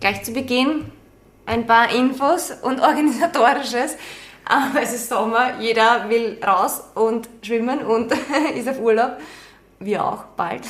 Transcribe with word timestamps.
gleich 0.00 0.22
zu 0.22 0.32
Beginn 0.32 0.90
ein 1.46 1.66
paar 1.66 1.92
Infos 1.92 2.52
und 2.62 2.80
organisatorisches. 2.80 3.96
Es 4.80 4.92
ist 4.92 5.08
Sommer, 5.08 5.60
jeder 5.60 6.08
will 6.08 6.38
raus 6.44 6.82
und 6.94 7.28
schwimmen 7.42 7.80
und 7.80 8.12
ist 8.56 8.68
auf 8.68 8.80
Urlaub. 8.80 9.18
Wir 9.78 10.04
auch 10.04 10.24
bald. 10.36 10.62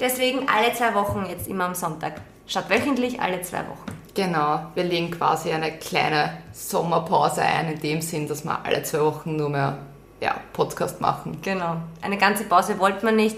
Deswegen 0.00 0.48
alle 0.48 0.72
zwei 0.72 0.94
Wochen 0.94 1.26
jetzt 1.28 1.48
immer 1.48 1.64
am 1.64 1.74
Sonntag. 1.74 2.20
Statt 2.46 2.70
wöchentlich 2.70 3.20
alle 3.20 3.42
zwei 3.42 3.58
Wochen. 3.58 3.98
Genau, 4.14 4.66
wir 4.74 4.84
legen 4.84 5.10
quasi 5.10 5.50
eine 5.52 5.78
kleine 5.78 6.38
Sommerpause 6.52 7.42
ein, 7.42 7.72
in 7.72 7.80
dem 7.80 8.00
Sinn, 8.00 8.26
dass 8.26 8.44
wir 8.44 8.64
alle 8.64 8.82
zwei 8.82 9.00
Wochen 9.00 9.36
nur 9.36 9.48
mehr 9.48 9.78
ja, 10.20 10.36
Podcast 10.52 11.00
machen. 11.00 11.38
Genau. 11.42 11.76
Eine 12.02 12.18
ganze 12.18 12.44
Pause 12.44 12.78
wollte 12.78 13.04
man 13.04 13.16
nicht. 13.16 13.36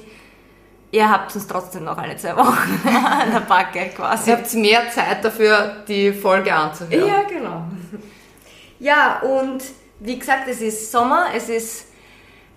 Ihr 0.93 1.09
habt 1.09 1.35
uns 1.35 1.47
trotzdem 1.47 1.85
noch 1.85 1.97
alle 1.99 2.17
zwei 2.17 2.37
Wochen 2.37 2.81
an 2.89 3.31
der 3.33 3.41
Backe 3.41 3.91
quasi. 3.95 4.31
Ihr 4.31 4.37
habt 4.39 4.53
mehr 4.55 4.91
Zeit 4.91 5.25
dafür, 5.25 5.77
die 5.87 6.13
Folge 6.13 6.53
anzuhören. 6.53 7.07
Ja, 7.07 7.23
genau. 7.23 7.65
Ja, 8.81 9.21
und 9.21 9.63
wie 10.01 10.19
gesagt, 10.19 10.49
es 10.49 10.61
ist 10.61 10.91
Sommer, 10.91 11.27
es 11.35 11.49
ist 11.49 11.87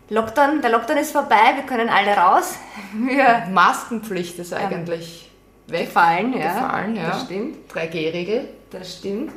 Lockdown, 0.09 0.61
der 0.61 0.71
Lockdown 0.71 0.97
ist 0.97 1.11
vorbei, 1.11 1.53
wir 1.55 1.63
können 1.63 1.89
alle 1.89 2.15
raus. 2.15 2.55
Wir 2.93 3.47
Maskenpflicht 3.51 4.37
ist 4.39 4.53
eigentlich 4.53 5.29
weg. 5.67 5.85
gefallen, 5.87 6.33
ja. 6.37 6.53
Gefallen, 6.53 6.95
ja. 6.95 7.09
Das 7.09 7.21
stimmt. 7.23 7.71
3G-Regel. 7.71 8.49
Das 8.71 8.97
stimmt. 8.97 9.31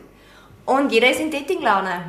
Und 0.65 0.91
jeder 0.93 1.11
ist 1.11 1.21
in 1.21 1.31
Datinglaune. 1.31 2.03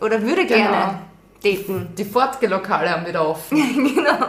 Oder 0.00 0.20
würde 0.22 0.46
Genau. 0.46 0.70
gerne 0.70 0.98
daten. 1.42 1.88
Die 1.96 2.04
Fortgelokale 2.04 2.90
haben 2.90 3.06
wieder 3.06 3.26
offen. 3.28 3.56
genau. 3.94 4.26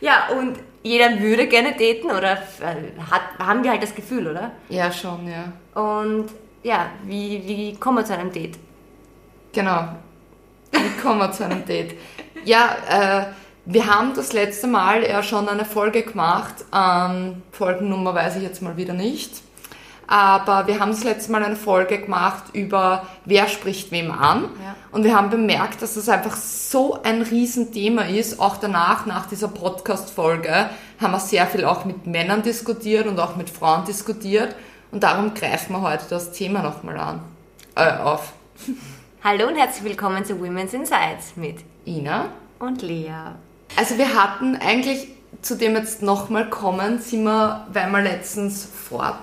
Ja, 0.00 0.28
und 0.38 0.58
jeder 0.82 1.20
würde 1.20 1.46
gerne 1.46 1.72
daten 1.72 2.10
oder 2.10 2.32
äh, 2.32 3.00
hat, 3.10 3.22
haben 3.38 3.62
wir 3.62 3.70
halt 3.70 3.82
das 3.82 3.94
Gefühl, 3.94 4.26
oder? 4.28 4.52
Ja, 4.68 4.90
schon, 4.90 5.28
ja. 5.28 5.52
Und 5.80 6.30
ja, 6.62 6.90
wie, 7.04 7.42
wie 7.46 7.76
kommen 7.76 7.98
wir 7.98 8.04
zu 8.04 8.16
einem 8.16 8.32
Date? 8.32 8.58
Genau. 9.52 9.88
Wie 10.72 11.02
kommen 11.02 11.18
wir 11.18 11.32
zu 11.32 11.44
einem 11.44 11.64
Date? 11.64 11.96
Ja, 12.44 12.76
äh, 12.88 13.26
wir 13.66 13.86
haben 13.86 14.14
das 14.14 14.32
letzte 14.32 14.66
Mal 14.66 15.02
ja 15.02 15.22
schon 15.22 15.48
eine 15.48 15.64
Folge 15.64 16.02
gemacht. 16.02 16.54
Ähm, 16.74 17.42
Folgennummer 17.52 18.14
weiß 18.14 18.36
ich 18.36 18.42
jetzt 18.42 18.62
mal 18.62 18.76
wieder 18.76 18.94
nicht. 18.94 19.42
Aber 20.10 20.66
wir 20.66 20.80
haben 20.80 20.90
das 20.90 21.04
letzte 21.04 21.30
Mal 21.30 21.44
eine 21.44 21.54
Folge 21.54 22.00
gemacht 22.00 22.42
über 22.52 23.06
wer 23.26 23.46
spricht 23.46 23.92
wem 23.92 24.10
an. 24.10 24.42
Ja. 24.60 24.74
Und 24.90 25.04
wir 25.04 25.16
haben 25.16 25.30
bemerkt, 25.30 25.82
dass 25.82 25.94
das 25.94 26.08
einfach 26.08 26.34
so 26.34 27.00
ein 27.04 27.22
Riesenthema 27.22 28.02
ist. 28.02 28.40
Auch 28.40 28.56
danach, 28.56 29.06
nach 29.06 29.26
dieser 29.26 29.46
Podcast-Folge, 29.46 30.68
haben 31.00 31.12
wir 31.12 31.20
sehr 31.20 31.46
viel 31.46 31.64
auch 31.64 31.84
mit 31.84 32.08
Männern 32.08 32.42
diskutiert 32.42 33.06
und 33.06 33.20
auch 33.20 33.36
mit 33.36 33.50
Frauen 33.50 33.84
diskutiert. 33.84 34.56
Und 34.90 35.04
darum 35.04 35.32
greifen 35.32 35.74
wir 35.74 35.82
heute 35.82 36.06
das 36.10 36.32
Thema 36.32 36.60
nochmal 36.60 36.98
an, 36.98 37.20
äh, 37.76 37.96
auf. 37.98 38.32
Hallo 39.22 39.46
und 39.46 39.54
herzlich 39.54 39.84
willkommen 39.84 40.24
zu 40.24 40.40
Women's 40.40 40.74
Insights 40.74 41.36
mit 41.36 41.58
Ina? 41.86 42.30
und 42.58 42.82
Lea. 42.82 43.12
Also 43.76 43.96
wir 43.96 44.20
hatten 44.20 44.56
eigentlich, 44.56 45.06
zu 45.40 45.56
dem 45.56 45.76
jetzt 45.76 46.02
nochmal 46.02 46.50
kommen, 46.50 46.98
sind 46.98 47.22
wir, 47.22 47.64
weil 47.72 47.88
wir 47.92 48.00
letztens 48.00 48.64
fort, 48.64 49.20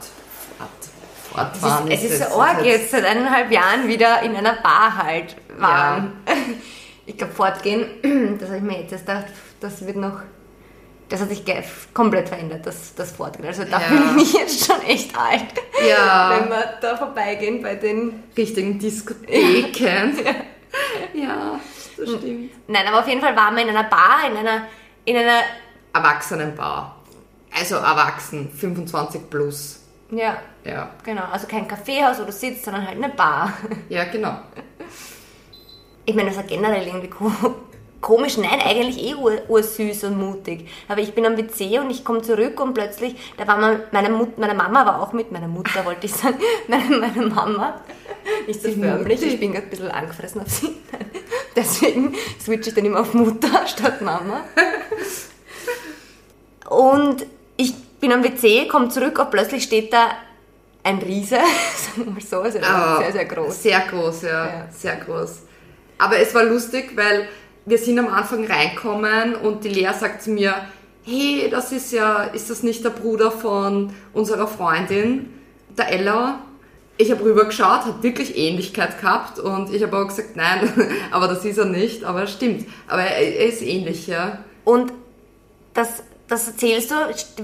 fort, 1.37 1.55
fort 1.55 1.55
Es 1.55 1.61
waren. 1.63 1.91
ist, 1.91 2.03
es 2.03 2.11
ist 2.19 2.31
so 2.31 2.41
arg 2.41 2.65
jetzt 2.65 2.91
seit 2.91 3.05
eineinhalb 3.05 3.51
Jahren 3.51 3.87
wieder 3.87 4.21
in 4.23 4.35
einer 4.35 4.53
Bar 4.61 4.97
halt 4.97 5.35
waren. 5.57 6.13
Ich 7.09 7.15
glaube, 7.17 7.31
fortgehen, 7.33 7.87
das 8.37 8.49
habe 8.49 8.57
ich 8.57 8.63
mir 8.63 8.81
jetzt 8.81 8.91
erst 8.91 9.05
gedacht, 9.05 9.27
das 9.61 9.85
wird 9.87 9.95
noch, 9.95 10.19
das 11.07 11.21
hat 11.21 11.29
sich 11.29 11.41
komplett 11.93 12.27
verändert, 12.27 12.65
das, 12.65 12.93
das 12.95 13.13
Fortgehen. 13.13 13.47
Also 13.47 13.63
da 13.63 13.79
Ja. 13.79 13.87
fühle 13.87 14.21
ich 14.21 14.33
jetzt 14.41 14.65
schon 14.65 14.81
echt 14.81 15.17
alt, 15.17 15.45
Ja. 15.89 16.37
wenn 16.37 16.49
wir 16.49 16.73
da 16.81 16.97
vorbeigehen 16.97 17.61
bei 17.61 17.75
den... 17.75 18.23
richtigen 18.37 18.77
Diskotheken. 18.77 20.17
Ja, 21.13 21.59
das 21.97 22.09
stimmt. 22.09 22.51
Nein, 22.67 22.85
aber 22.87 22.99
auf 22.99 23.07
jeden 23.07 23.21
Fall 23.21 23.35
waren 23.37 23.55
wir 23.55 23.63
in 23.63 23.69
einer 23.69 23.85
Bar, 23.85 24.29
in 24.29 24.35
einer, 24.37 24.63
in 25.05 25.15
einer, 25.15 25.39
Erwachsenenbar. 25.93 26.97
Also 27.57 27.75
erwachsen, 27.77 28.51
25 28.53 29.29
plus. 29.29 29.79
ja, 30.11 30.37
Ja, 30.67 30.89
genau, 31.03 31.23
also 31.31 31.47
kein 31.47 31.67
Kaffeehaus, 31.67 32.19
wo 32.19 32.25
du 32.25 32.31
sitzt, 32.31 32.65
sondern 32.65 32.85
halt 32.85 32.97
eine 32.97 33.09
Bar. 33.09 33.53
ja 33.89 34.03
genau. 34.03 34.37
Ich 36.05 36.13
meine, 36.13 36.29
das 36.29 36.37
war 36.37 36.43
generell 36.43 36.85
irgendwie 36.85 37.09
ko 37.09 37.31
komisch. 38.01 38.37
Nein, 38.37 38.59
eigentlich 38.63 39.01
eh 39.01 39.15
ur, 39.15 39.33
ursüß 39.47 40.03
und 40.05 40.17
mutig. 40.17 40.67
Aber 40.87 41.01
ich 41.01 41.13
bin 41.13 41.25
am 41.25 41.37
WC 41.37 41.79
und 41.79 41.89
ich 41.89 42.03
komme 42.03 42.21
zurück 42.21 42.59
und 42.59 42.73
plötzlich, 42.73 43.15
da 43.37 43.47
war 43.47 43.57
mal 43.57 43.87
meine, 43.91 44.09
Mut, 44.09 44.37
meine 44.37 44.53
Mama 44.53 44.85
war 44.85 45.01
auch 45.01 45.13
mit, 45.13 45.31
meine 45.31 45.47
Mutter 45.47 45.85
wollte 45.85 46.05
ich 46.05 46.13
sagen, 46.13 46.37
meine, 46.67 46.97
meine 46.97 47.27
Mama. 47.27 47.81
Nicht 48.45 48.61
so 48.61 48.71
förmlich, 48.71 49.21
ich 49.23 49.39
bin 49.39 49.53
gerade 49.53 49.67
ein 49.67 49.69
bisschen 49.69 49.91
angefressen 49.91 50.41
auf 50.41 50.49
sie. 50.49 50.75
Deswegen 51.55 52.13
switche 52.39 52.69
ich 52.69 52.75
dann 52.75 52.85
immer 52.85 52.99
auf 53.01 53.13
Mutter 53.13 53.65
statt 53.65 54.01
Mama. 54.01 54.43
Und 56.69 57.25
ich 57.55 57.73
bin 57.99 58.11
am 58.11 58.23
WC, 58.23 58.67
komme 58.67 58.89
zurück 58.89 59.17
und 59.19 59.31
plötzlich 59.31 59.63
steht 59.63 59.91
da 59.91 60.11
ein 60.87 60.99
Riese, 60.99 61.35
sagen 61.75 62.05
wir 62.05 62.13
mal 62.13 62.21
so, 62.21 62.39
also 62.39 62.59
Aber 62.59 62.97
sehr, 63.03 63.11
sehr 63.11 63.25
groß. 63.25 63.63
Sehr 63.63 63.79
groß, 63.81 64.21
ja, 64.23 64.45
Ja. 64.45 64.67
Sehr 64.71 64.95
groß. 64.95 65.41
Aber 65.97 66.17
es 66.17 66.33
war 66.33 66.43
lustig, 66.43 66.91
weil 66.95 67.27
wir 67.65 67.77
sind 67.77 67.99
am 67.99 68.07
Anfang 68.07 68.45
reinkommen 68.45 69.35
und 69.35 69.63
die 69.63 69.69
Lea 69.69 69.91
sagt 69.99 70.23
zu 70.23 70.29
mir, 70.29 70.55
hey, 71.03 71.49
das 71.49 71.71
ist 71.71 71.91
ja, 71.91 72.23
ist 72.23 72.49
das 72.49 72.63
nicht 72.63 72.83
der 72.85 72.91
Bruder 72.91 73.31
von 73.31 73.93
unserer 74.13 74.47
Freundin, 74.47 75.33
der 75.77 75.91
Ella? 75.91 76.39
Ich 76.97 77.11
habe 77.11 77.23
rübergeschaut, 77.23 77.85
hat 77.85 78.03
wirklich 78.03 78.37
Ähnlichkeit 78.37 78.99
gehabt 79.01 79.39
und 79.39 79.73
ich 79.73 79.83
habe 79.83 79.97
auch 79.97 80.07
gesagt, 80.07 80.35
nein, 80.35 80.71
aber 81.11 81.27
das 81.27 81.43
ist 81.45 81.57
er 81.57 81.65
nicht, 81.65 82.03
aber 82.03 82.23
es 82.23 82.31
stimmt. 82.31 82.65
Aber 82.87 83.01
er, 83.01 83.17
er 83.17 83.45
ist 83.47 83.61
ähnlich, 83.61 84.07
ja. 84.07 84.39
Und 84.63 84.93
das, 85.73 86.03
das 86.27 86.47
erzählst 86.47 86.91
du, 86.91 86.95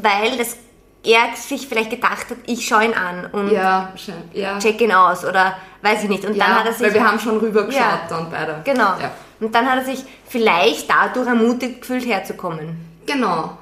weil 0.01 0.37
das, 0.37 0.57
er 1.03 1.35
sich 1.35 1.67
vielleicht 1.67 1.89
gedacht 1.89 2.29
hat, 2.29 2.37
ich 2.45 2.65
schaue 2.67 2.85
ihn 2.85 2.93
an 2.93 3.25
und 3.31 3.51
Ja, 3.51 3.91
ja. 4.33 4.57
check 4.59 4.79
ihn 4.81 4.91
aus 4.91 5.25
oder 5.25 5.57
weiß 5.81 6.03
ich 6.03 6.09
nicht. 6.09 6.23
Und 6.25 6.35
ja, 6.35 6.45
dann 6.45 6.59
hat 6.59 6.65
er 6.67 6.73
sich. 6.73 6.87
weil 6.87 6.93
wir 6.93 7.05
haben 7.07 7.19
schon 7.19 7.37
rübergeschaut 7.37 7.81
Ja. 7.81 8.01
dann 8.09 8.29
beide. 8.31 8.61
Genau. 8.63 8.93
Und 9.39 9.53
dann 9.53 9.69
hat 9.69 9.79
er 9.79 9.85
sich 9.85 10.03
vielleicht 10.27 10.89
dadurch 10.89 11.27
ermutigt 11.27 11.81
gefühlt 11.81 12.05
herzukommen. 12.05 12.77
Genau. 13.05 13.57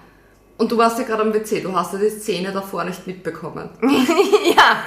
Und 0.57 0.71
du 0.71 0.77
warst 0.77 0.99
ja 0.99 1.05
gerade 1.05 1.23
am 1.23 1.33
WC, 1.33 1.61
du 1.61 1.75
hast 1.75 1.93
ja 1.93 1.97
die 1.99 2.09
Szene 2.11 2.51
davor 2.51 2.83
nicht 2.83 3.07
mitbekommen. 3.07 3.69
ja. 3.81 4.83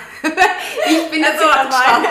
Ich 0.88 1.10
bin 1.10 1.20
jetzt 1.20 1.32
Also, 1.32 1.44
gerade 1.44 1.68
was 1.68 1.76
gespannt. 1.76 2.06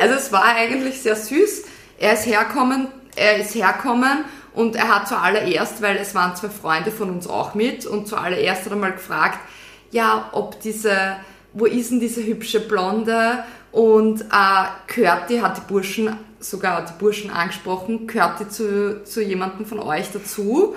Also 0.00 0.14
es 0.14 0.30
war 0.32 0.44
eigentlich 0.44 1.00
sehr 1.02 1.16
süß. 1.16 1.64
Er 1.98 2.12
ist 2.12 2.26
herkommen, 2.26 2.88
er 3.16 3.38
ist 3.38 3.54
herkommen 3.56 4.24
und 4.56 4.74
er 4.74 4.88
hat 4.88 5.06
zuallererst, 5.06 5.82
weil 5.82 5.98
es 5.98 6.14
waren 6.14 6.34
zwei 6.34 6.48
Freunde 6.48 6.90
von 6.90 7.10
uns 7.10 7.28
auch 7.28 7.54
mit 7.54 7.84
und 7.84 8.08
zuallererst 8.08 8.64
hat 8.64 8.72
er 8.72 8.76
mal 8.76 8.92
gefragt, 8.92 9.38
ja, 9.90 10.30
ob 10.32 10.58
diese, 10.60 11.16
wo 11.52 11.66
ist 11.66 11.90
denn 11.90 12.00
diese 12.00 12.24
hübsche 12.24 12.60
Blonde? 12.60 13.44
Und 13.70 14.22
äh, 14.22 14.64
gehört 14.86 15.28
die, 15.28 15.42
hat 15.42 15.58
die 15.58 15.60
Burschen, 15.68 16.16
sogar 16.40 16.86
die 16.86 16.98
Burschen 16.98 17.30
angesprochen, 17.30 18.06
gehört 18.06 18.40
die 18.40 18.48
zu, 18.48 19.04
zu 19.04 19.22
jemandem 19.22 19.66
von 19.66 19.78
euch 19.78 20.10
dazu? 20.10 20.74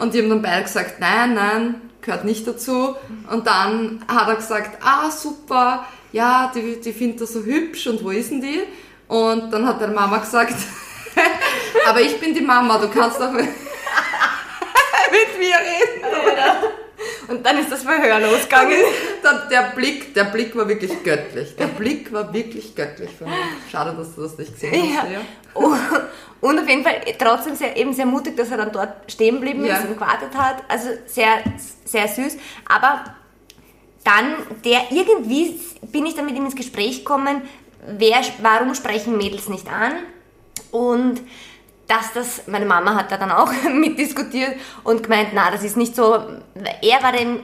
Und 0.00 0.14
die 0.14 0.22
haben 0.22 0.30
dann 0.30 0.40
beide 0.40 0.62
gesagt, 0.62 0.98
nein, 0.98 1.34
nein, 1.34 1.74
gehört 2.00 2.24
nicht 2.24 2.46
dazu. 2.46 2.96
Und 3.30 3.46
dann 3.46 4.02
hat 4.08 4.28
er 4.28 4.36
gesagt, 4.36 4.82
ah, 4.82 5.10
super, 5.10 5.86
ja, 6.12 6.50
die, 6.54 6.80
die 6.80 6.92
findet 6.94 7.20
er 7.20 7.26
so 7.26 7.42
hübsch 7.42 7.86
und 7.88 8.02
wo 8.02 8.08
ist 8.08 8.30
denn 8.30 8.40
die? 8.40 8.62
Und 9.06 9.52
dann 9.52 9.66
hat 9.66 9.82
deine 9.82 9.92
Mama 9.92 10.16
gesagt, 10.16 10.54
aber 11.86 12.00
ich 12.00 12.18
bin 12.20 12.34
die 12.34 12.40
Mama, 12.40 12.78
du 12.78 12.88
kannst 12.88 13.20
doch 13.20 13.30
mit, 13.32 13.44
mit 15.10 15.38
mir 15.38 15.54
reden. 15.56 16.06
Und 17.28 17.44
dann 17.44 17.58
ist 17.58 17.70
das 17.70 17.82
Verhör 17.82 18.20
losgegangen. 18.20 18.78
Der, 19.22 19.46
der 19.50 19.62
Blick, 19.74 20.14
der 20.14 20.24
Blick 20.24 20.56
war 20.56 20.66
wirklich 20.66 21.02
göttlich. 21.04 21.54
Der 21.56 21.66
Blick 21.66 22.10
war 22.12 22.32
wirklich 22.32 22.74
göttlich 22.74 23.10
von 23.16 23.28
mir. 23.28 23.36
Schade, 23.70 23.94
dass 23.96 24.14
du 24.14 24.22
das 24.22 24.38
nicht 24.38 24.52
gesehen 24.54 24.96
hast. 24.96 25.04
Ja. 25.10 25.12
Ja. 25.12 25.20
Oh, 25.54 25.74
Und 26.40 26.58
auf 26.58 26.68
jeden 26.68 26.82
Fall 26.84 27.00
trotzdem 27.18 27.54
sehr, 27.54 27.76
eben 27.76 27.92
sehr 27.92 28.06
mutig, 28.06 28.36
dass 28.36 28.50
er 28.50 28.56
dann 28.58 28.72
dort 28.72 29.10
stehen 29.10 29.36
geblieben 29.36 29.64
Ja. 29.64 29.76
ist 29.76 29.84
und 29.88 29.94
gewartet 29.94 30.34
hat. 30.36 30.62
Also 30.68 30.88
sehr, 31.06 31.42
sehr 31.84 32.08
süß. 32.08 32.36
Aber 32.68 33.04
dann, 34.04 34.36
der 34.64 34.82
irgendwie 34.90 35.60
bin 35.82 36.06
ich 36.06 36.14
dann 36.14 36.24
mit 36.26 36.34
ihm 36.36 36.46
ins 36.46 36.56
Gespräch 36.56 36.98
gekommen, 37.00 37.42
wer, 37.86 38.16
warum 38.40 38.74
sprechen 38.74 39.16
Mädels 39.18 39.48
nicht 39.48 39.68
an? 39.68 39.92
Und 40.70 41.20
dass 41.88 42.12
das, 42.12 42.46
meine 42.46 42.66
Mama 42.66 42.94
hat 42.94 43.10
da 43.10 43.16
dann 43.16 43.32
auch 43.32 43.50
mitdiskutiert 43.72 44.54
und 44.84 45.02
gemeint, 45.02 45.30
na, 45.32 45.50
das 45.50 45.64
ist 45.64 45.76
nicht 45.76 45.96
so, 45.96 46.12
er 46.82 47.02
war 47.02 47.12
den, 47.12 47.40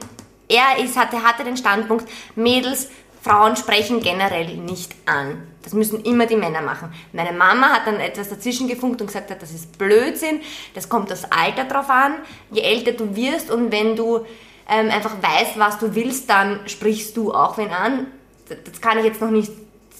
er 0.47 0.83
ist, 0.83 0.95
hatte, 0.97 1.21
hatte 1.23 1.43
den 1.43 1.57
Standpunkt, 1.57 2.07
Mädels, 2.35 2.89
Frauen 3.21 3.55
sprechen 3.55 4.01
generell 4.01 4.55
nicht 4.57 4.93
an. 5.07 5.47
Das 5.63 5.73
müssen 5.73 6.03
immer 6.03 6.27
die 6.27 6.35
Männer 6.35 6.61
machen. 6.61 6.93
Meine 7.11 7.31
Mama 7.31 7.69
hat 7.69 7.87
dann 7.87 7.99
etwas 7.99 8.29
dazwischen 8.29 8.67
gefunkt 8.67 9.01
und 9.01 9.07
gesagt, 9.07 9.31
hat, 9.31 9.41
das 9.41 9.49
ist 9.49 9.79
Blödsinn, 9.79 10.41
das 10.75 10.87
kommt 10.87 11.09
das 11.09 11.31
Alter 11.31 11.63
drauf 11.63 11.89
an. 11.89 12.13
Je 12.51 12.61
älter 12.61 12.91
du 12.91 13.15
wirst 13.15 13.49
und 13.49 13.71
wenn 13.71 13.95
du 13.95 14.27
ähm, 14.69 14.91
einfach 14.91 15.13
weißt, 15.19 15.57
was 15.57 15.79
du 15.79 15.95
willst, 15.95 16.29
dann 16.29 16.59
sprichst 16.67 17.17
du 17.17 17.33
auch 17.33 17.57
wen 17.57 17.71
an. 17.71 18.05
Das, 18.47 18.57
das 18.63 18.79
kann 18.79 18.99
ich 18.99 19.05
jetzt 19.05 19.19
noch 19.19 19.31
nicht, 19.31 19.51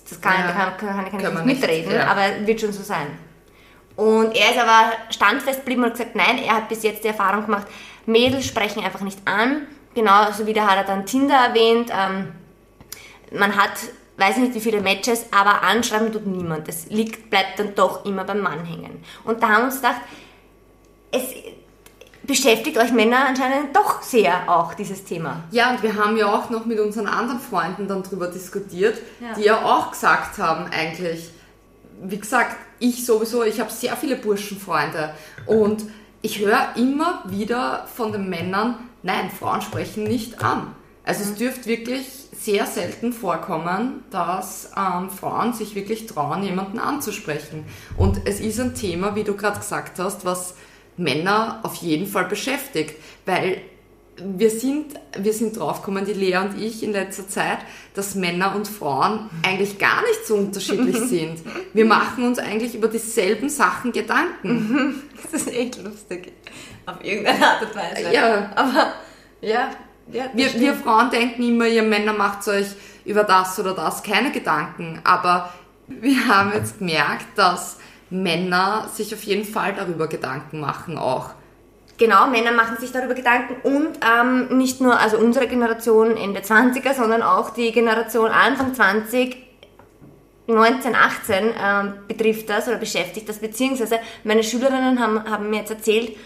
das 0.07 0.21
kann, 0.21 0.33
Ja. 0.33 0.51
kann, 0.51 0.77
kann, 0.77 0.95
kann 0.95 1.19
ich 1.19 1.45
nicht, 1.45 1.61
mitreden, 1.61 1.93
ja. 1.93 2.07
aber 2.07 2.45
wird 2.45 2.61
schon 2.61 2.73
so 2.73 2.83
sein. 2.83 3.07
Und 3.95 4.35
er 4.35 4.51
ist 4.51 4.59
aber 4.59 4.91
standfest 5.09 5.59
geblieben 5.59 5.83
und 5.83 5.89
hat 5.91 5.97
gesagt, 5.97 6.15
nein, 6.15 6.37
er 6.39 6.55
hat 6.55 6.69
bis 6.69 6.83
jetzt 6.83 7.03
die 7.03 7.07
Erfahrung 7.09 7.45
gemacht, 7.45 7.67
Mädels 8.05 8.45
sprechen 8.45 8.83
einfach 8.83 9.01
nicht 9.01 9.19
an. 9.25 9.67
Genauso 9.93 10.45
wie 10.45 10.53
da 10.53 10.67
hat 10.67 10.77
er 10.77 10.83
dann 10.83 11.05
Tinder 11.05 11.35
erwähnt. 11.35 11.89
Ähm, 11.91 12.33
man 13.31 13.55
hat, 13.55 13.71
weiß 14.17 14.37
nicht 14.37 14.53
wie 14.53 14.59
viele 14.59 14.81
Matches, 14.81 15.25
aber 15.31 15.63
anschreiben 15.63 16.11
tut 16.11 16.27
niemand. 16.27 16.67
Es 16.67 16.87
liegt, 16.87 17.29
bleibt 17.29 17.57
dann 17.59 17.73
doch 17.75 18.05
immer 18.05 18.25
beim 18.25 18.41
Mann 18.41 18.65
hängen. 18.65 19.03
Und 19.23 19.41
da 19.41 19.47
haben 19.49 19.61
wir 19.61 19.65
uns 19.65 19.75
gedacht, 19.77 20.01
es 21.11 21.23
beschäftigt 22.23 22.77
euch 22.77 22.91
Männer 22.91 23.25
anscheinend 23.27 23.73
doch 23.75 24.01
sehr 24.01 24.49
auch, 24.49 24.73
dieses 24.73 25.05
Thema. 25.05 25.43
Ja, 25.51 25.71
und 25.71 25.83
wir 25.83 25.95
haben 25.95 26.17
ja 26.17 26.27
auch 26.27 26.49
noch 26.49 26.65
mit 26.65 26.79
unseren 26.79 27.07
anderen 27.07 27.39
Freunden 27.39 27.87
dann 27.87 28.03
drüber 28.03 28.27
diskutiert, 28.27 28.97
Ja. 29.21 29.33
die 29.37 29.43
ja 29.43 29.63
auch 29.63 29.91
gesagt 29.91 30.37
haben, 30.39 30.65
eigentlich, 30.71 31.29
wie 32.01 32.17
gesagt, 32.19 32.57
ich 32.79 33.05
sowieso, 33.05 33.43
ich 33.43 33.59
habe 33.59 33.71
sehr 33.71 33.95
viele 33.95 34.15
Burschenfreunde 34.15 35.13
und 35.45 35.85
ich 36.21 36.39
höre 36.39 36.75
immer 36.75 37.23
wieder 37.27 37.87
von 37.93 38.11
den 38.11 38.29
Männern, 38.29 38.77
nein, 39.03 39.29
Frauen 39.29 39.61
sprechen 39.61 40.03
nicht 40.03 40.43
an. 40.43 40.75
Also 41.03 41.21
es 41.23 41.35
dürfte 41.35 41.67
wirklich 41.67 42.07
sehr 42.35 42.65
selten 42.65 43.13
vorkommen, 43.13 44.03
dass 44.09 44.71
ähm, 44.75 45.09
Frauen 45.09 45.53
sich 45.53 45.75
wirklich 45.75 46.07
trauen, 46.07 46.43
jemanden 46.43 46.79
anzusprechen. 46.79 47.65
Und 47.95 48.21
es 48.25 48.39
ist 48.39 48.59
ein 48.59 48.73
Thema, 48.73 49.15
wie 49.15 49.23
du 49.23 49.35
gerade 49.35 49.59
gesagt 49.59 49.99
hast, 49.99 50.25
was 50.25 50.55
Männer 50.97 51.59
auf 51.63 51.75
jeden 51.75 52.07
Fall 52.07 52.25
beschäftigt, 52.25 52.95
weil 53.25 53.61
wir 54.17 54.49
sind, 54.49 54.93
wir 55.17 55.33
sind 55.33 55.57
draufgekommen, 55.57 56.05
die 56.05 56.13
Lea 56.13 56.37
und 56.37 56.59
ich 56.59 56.83
in 56.83 56.93
letzter 56.93 57.27
Zeit, 57.27 57.59
dass 57.93 58.15
Männer 58.15 58.55
und 58.55 58.67
Frauen 58.67 59.29
eigentlich 59.43 59.77
gar 59.77 60.01
nicht 60.01 60.25
so 60.25 60.35
unterschiedlich 60.35 60.97
sind. 61.09 61.41
Wir 61.73 61.85
machen 61.85 62.25
uns 62.25 62.39
eigentlich 62.39 62.75
über 62.75 62.87
dieselben 62.87 63.49
Sachen 63.49 63.91
Gedanken. 63.91 65.01
Das 65.31 65.41
ist 65.41 65.53
echt 65.53 65.83
lustig. 65.83 66.33
Auf 66.85 67.03
irgendeine 67.03 67.43
Art 67.43 67.61
und 67.63 67.75
Weise. 67.75 68.13
Ja. 68.13 68.51
Aber, 68.55 68.93
ja. 69.41 69.71
ja 70.11 70.29
Wir, 70.33 70.53
wir 70.53 70.75
Frauen 70.75 71.09
denken 71.09 71.41
immer, 71.41 71.65
ihr 71.65 71.81
Männer 71.81 72.13
macht 72.13 72.47
euch 72.47 72.67
über 73.05 73.23
das 73.23 73.59
oder 73.59 73.73
das 73.73 74.03
keine 74.03 74.31
Gedanken. 74.31 75.01
Aber 75.03 75.51
wir 75.87 76.27
haben 76.27 76.53
jetzt 76.53 76.77
gemerkt, 76.77 77.25
dass 77.35 77.79
Männer 78.11 78.87
sich 78.93 79.13
auf 79.15 79.23
jeden 79.23 79.45
Fall 79.45 79.73
darüber 79.73 80.07
Gedanken 80.07 80.59
machen 80.59 80.97
auch. 80.97 81.31
Genau, 81.97 82.27
Männer 82.27 82.51
machen 82.51 82.77
sich 82.77 82.91
darüber 82.91 83.13
Gedanken 83.13 83.55
und 83.63 83.99
ähm, 84.01 84.57
nicht 84.57 84.81
nur 84.81 84.99
also 84.99 85.17
unsere 85.17 85.47
Generation 85.47 86.17
Ende 86.17 86.41
20er, 86.41 86.93
sondern 86.93 87.21
auch 87.21 87.51
die 87.51 87.71
Generation 87.71 88.31
Anfang 88.31 88.73
20, 88.73 89.37
19, 90.47 90.93
18 90.93 91.53
ähm, 91.57 91.93
betrifft 92.07 92.49
das 92.49 92.67
oder 92.67 92.77
beschäftigt 92.77 93.29
das, 93.29 93.39
beziehungsweise 93.39 93.99
meine 94.25 94.43
Schülerinnen 94.43 94.99
haben, 94.99 95.23
haben 95.23 95.49
mir 95.49 95.59
jetzt 95.59 95.71
erzählt, 95.71 96.17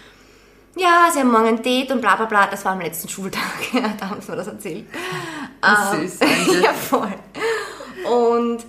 ja, 0.76 1.08
sie 1.12 1.20
haben 1.20 1.30
morgen 1.30 1.48
ein 1.48 1.62
Date 1.62 1.92
und 1.92 2.00
bla 2.00 2.16
bla 2.16 2.26
bla, 2.26 2.46
das 2.46 2.64
war 2.64 2.72
am 2.72 2.80
letzten 2.80 3.08
Schultag, 3.08 3.42
ja, 3.72 3.92
da 3.98 4.10
haben 4.10 4.20
sie 4.20 4.30
mir 4.30 4.36
das 4.36 4.48
erzählt. 4.48 4.86
Ähm, 5.64 6.08
Süß 6.08 6.18
ja, 6.62 6.72
voll. 6.72 7.12
Und 8.10 8.64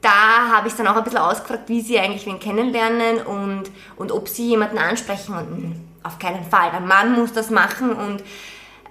da 0.00 0.48
habe 0.56 0.68
ich 0.68 0.74
dann 0.74 0.86
auch 0.86 0.96
ein 0.96 1.04
bisschen 1.04 1.18
ausgefragt, 1.18 1.68
wie 1.68 1.82
sie 1.82 1.98
eigentlich 1.98 2.24
wen 2.24 2.40
kennenlernen 2.40 3.18
und, 3.26 3.64
und 3.96 4.12
ob 4.12 4.28
sie 4.28 4.48
jemanden 4.48 4.78
ansprechen. 4.78 5.34
Und 5.34 5.89
auf 6.02 6.18
keinen 6.18 6.44
Fall. 6.44 6.70
Ein 6.70 6.86
Mann 6.86 7.12
muss 7.18 7.32
das 7.32 7.50
machen. 7.50 7.92
Und 7.92 8.22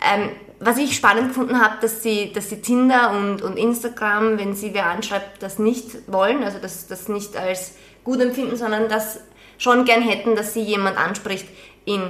ähm, 0.01 0.29
was 0.59 0.77
ich 0.77 0.95
spannend 0.95 1.29
gefunden 1.29 1.61
habe, 1.61 1.75
dass 1.81 2.03
sie, 2.03 2.31
dass 2.33 2.49
sie 2.49 2.61
Tinder 2.61 3.11
und, 3.11 3.41
und 3.41 3.57
Instagram, 3.57 4.37
wenn 4.37 4.55
sie 4.55 4.73
wer 4.73 4.87
anschreibt, 4.87 5.41
das 5.41 5.59
nicht 5.59 6.11
wollen, 6.11 6.43
also 6.43 6.59
das, 6.59 6.87
das 6.87 7.07
nicht 7.07 7.37
als 7.37 7.75
gut 8.03 8.19
empfinden, 8.19 8.55
sondern 8.55 8.89
das 8.89 9.21
schon 9.57 9.85
gern 9.85 10.01
hätten, 10.01 10.35
dass 10.35 10.53
sie 10.53 10.61
jemand 10.61 10.97
anspricht 10.97 11.47
in 11.85 12.01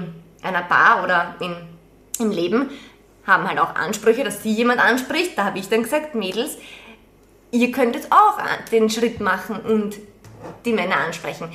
einer 0.41 0.61
Bar 0.63 1.03
oder 1.03 1.35
in, 1.39 1.55
im 2.19 2.31
Leben, 2.31 2.69
haben 3.25 3.47
halt 3.47 3.59
auch 3.59 3.75
Ansprüche, 3.75 4.23
dass 4.23 4.43
sie 4.43 4.51
jemand 4.51 4.79
anspricht. 4.79 5.37
Da 5.37 5.45
habe 5.45 5.59
ich 5.59 5.69
dann 5.69 5.83
gesagt, 5.83 6.15
Mädels, 6.15 6.57
ihr 7.51 7.71
könnt 7.71 7.95
jetzt 7.95 8.11
auch 8.11 8.37
den 8.71 8.89
Schritt 8.89 9.19
machen 9.19 9.59
und 9.59 9.97
die 10.65 10.73
Männer 10.73 10.97
ansprechen. 10.97 11.49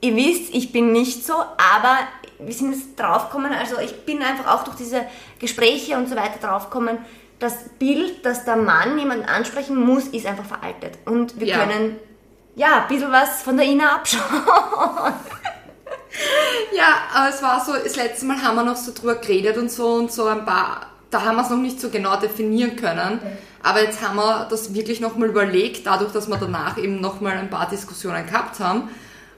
Ihr 0.00 0.16
wisst, 0.16 0.54
ich 0.54 0.72
bin 0.72 0.92
nicht 0.92 1.24
so, 1.24 1.34
aber 1.34 1.98
wir 2.38 2.52
sind 2.54 2.72
jetzt 2.72 2.98
draufgekommen, 2.98 3.52
also 3.52 3.78
ich 3.78 4.04
bin 4.04 4.22
einfach 4.22 4.54
auch 4.54 4.64
durch 4.64 4.76
diese 4.76 5.04
Gespräche 5.38 5.96
und 5.96 6.08
so 6.08 6.16
weiter 6.16 6.38
draufgekommen, 6.46 6.98
das 7.38 7.54
Bild, 7.78 8.24
dass 8.24 8.44
der 8.44 8.56
Mann 8.56 8.98
jemanden 8.98 9.24
ansprechen 9.24 9.76
muss, 9.76 10.04
ist 10.08 10.26
einfach 10.26 10.44
veraltet. 10.44 10.98
Und 11.04 11.38
wir 11.40 11.48
Ja. 11.48 11.58
können 11.64 11.96
ja 12.54 12.82
ein 12.82 12.88
bisschen 12.88 13.10
was 13.12 13.42
von 13.42 13.56
der 13.56 13.66
Ina 13.66 13.96
abschauen. 13.96 14.22
Ja, 16.72 16.94
aber 17.12 17.28
es 17.28 17.42
war 17.42 17.64
so, 17.64 17.72
das 17.72 17.96
letzte 17.96 18.24
Mal 18.26 18.40
haben 18.40 18.54
wir 18.56 18.62
noch 18.62 18.76
so 18.76 18.92
drüber 18.92 19.16
geredet 19.16 19.56
und 19.56 19.70
so 19.70 19.94
und 19.94 20.12
so 20.12 20.26
ein 20.26 20.44
paar, 20.44 20.86
da 21.10 21.22
haben 21.24 21.36
wir 21.36 21.42
es 21.42 21.50
noch 21.50 21.56
nicht 21.58 21.80
so 21.80 21.90
genau 21.90 22.16
definieren 22.16 22.76
können. 22.76 23.20
Aber 23.62 23.82
jetzt 23.82 24.00
haben 24.00 24.16
wir 24.16 24.46
das 24.48 24.74
wirklich 24.74 25.00
nochmal 25.00 25.28
überlegt, 25.28 25.86
dadurch, 25.86 26.12
dass 26.12 26.28
wir 26.28 26.36
danach 26.36 26.78
eben 26.78 27.00
nochmal 27.00 27.32
ein 27.36 27.50
paar 27.50 27.68
Diskussionen 27.68 28.26
gehabt 28.26 28.60
haben. 28.60 28.88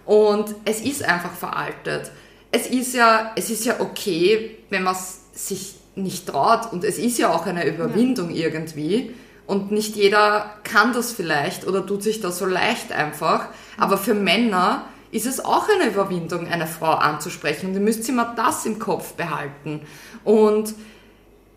Und 0.04 0.54
es 0.64 0.80
ist 0.80 1.02
einfach 1.02 1.32
veraltet. 1.32 2.10
Es 2.50 2.66
ist 2.66 2.94
ja, 2.94 3.32
es 3.36 3.50
ist 3.50 3.64
ja 3.64 3.80
okay, 3.80 4.58
wenn 4.70 4.82
man 4.82 4.94
es 4.94 5.20
sich 5.32 5.76
nicht 5.96 6.28
traut. 6.28 6.72
Und 6.72 6.84
es 6.84 6.98
ist 6.98 7.18
ja 7.18 7.32
auch 7.32 7.46
eine 7.46 7.66
Überwindung 7.66 8.30
irgendwie. 8.30 9.14
Und 9.46 9.70
nicht 9.70 9.96
jeder 9.96 10.50
kann 10.64 10.92
das 10.92 11.12
vielleicht 11.12 11.66
oder 11.66 11.86
tut 11.86 12.02
sich 12.02 12.20
das 12.20 12.38
so 12.38 12.46
leicht 12.46 12.92
einfach. 12.92 13.48
Aber 13.78 13.96
für 13.96 14.14
Männer 14.14 14.86
ist 15.12 15.26
es 15.26 15.44
auch 15.44 15.68
eine 15.68 15.90
Überwindung, 15.90 16.48
eine 16.48 16.66
Frau 16.66 16.92
anzusprechen. 16.92 17.68
Und 17.68 17.74
ihr 17.74 17.80
müsst 17.80 18.08
immer 18.08 18.34
das 18.36 18.66
im 18.66 18.78
Kopf 18.78 19.14
behalten. 19.14 19.82
Und 20.24 20.74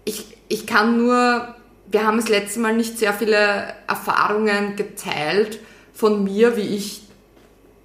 ich, 0.05 0.37
ich 0.47 0.67
kann 0.67 0.97
nur, 0.97 1.55
wir 1.87 2.05
haben 2.05 2.17
das 2.17 2.29
letzte 2.29 2.59
Mal 2.59 2.75
nicht 2.75 2.97
sehr 2.99 3.13
viele 3.13 3.73
Erfahrungen 3.87 4.75
geteilt 4.75 5.59
von 5.93 6.23
mir, 6.23 6.55
wie 6.55 6.75
ich 6.75 7.01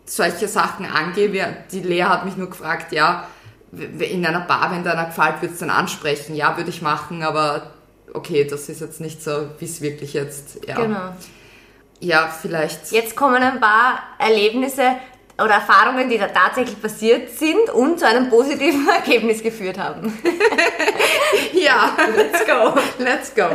solche 0.05 0.49
Sachen 0.49 0.87
angehe. 0.87 1.57
Die 1.71 1.81
Lea 1.81 2.05
hat 2.05 2.25
mich 2.25 2.37
nur 2.37 2.51
gefragt, 2.51 2.93
ja, 2.93 3.29
in 3.73 4.25
einer 4.25 4.41
Bar, 4.41 4.71
wenn 4.71 4.85
dir 4.85 4.93
einer 4.93 5.07
gefällt, 5.07 5.43
würdest 5.43 5.61
du 5.61 5.67
dann 5.67 5.77
ansprechen. 5.77 6.35
Ja, 6.35 6.57
würde 6.57 6.71
ich 6.71 6.83
machen, 6.83 7.23
aber 7.23 7.73
okay, 8.13 8.45
das 8.45 8.69
ist 8.69 8.81
jetzt 8.81 9.01
nicht 9.01 9.23
so, 9.23 9.49
wie 9.59 9.65
es 9.65 9.81
wirklich 9.81 10.15
jetzt, 10.15 10.65
ja. 10.67 10.77
Genau. 10.77 11.15
Ja, 12.01 12.29
vielleicht. 12.29 12.93
Jetzt 12.93 13.17
kommen 13.17 13.43
ein 13.43 13.61
paar 13.61 14.03
Erlebnisse 14.19 14.97
oder 15.39 15.55
Erfahrungen, 15.55 16.09
die 16.09 16.19
da 16.19 16.29
tatsächlich 16.29 16.81
passiert 16.81 17.31
sind 17.31 17.71
und 17.71 17.99
zu 17.99 18.07
einem 18.07 18.29
positiven 18.29 18.87
Ergebnis 18.95 19.43
geführt 19.43 19.79
haben. 19.79 20.17
Ja. 21.53 21.97
Let's 22.15 22.47
go. 22.47 22.75
Let's 22.99 23.35
go. 23.35 23.49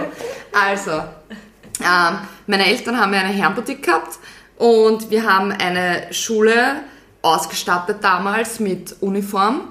Also, 0.52 0.92
ähm, 0.92 2.20
meine 2.48 2.66
Eltern 2.66 3.00
haben 3.00 3.14
ja 3.14 3.22
eine 3.22 3.30
Herrenboutique 3.30 3.84
gehabt 3.84 4.18
und 4.60 5.10
wir 5.10 5.24
haben 5.24 5.54
eine 5.54 6.12
Schule 6.12 6.82
ausgestattet 7.22 7.98
damals 8.02 8.60
mit 8.60 8.98
Uniform, 9.00 9.62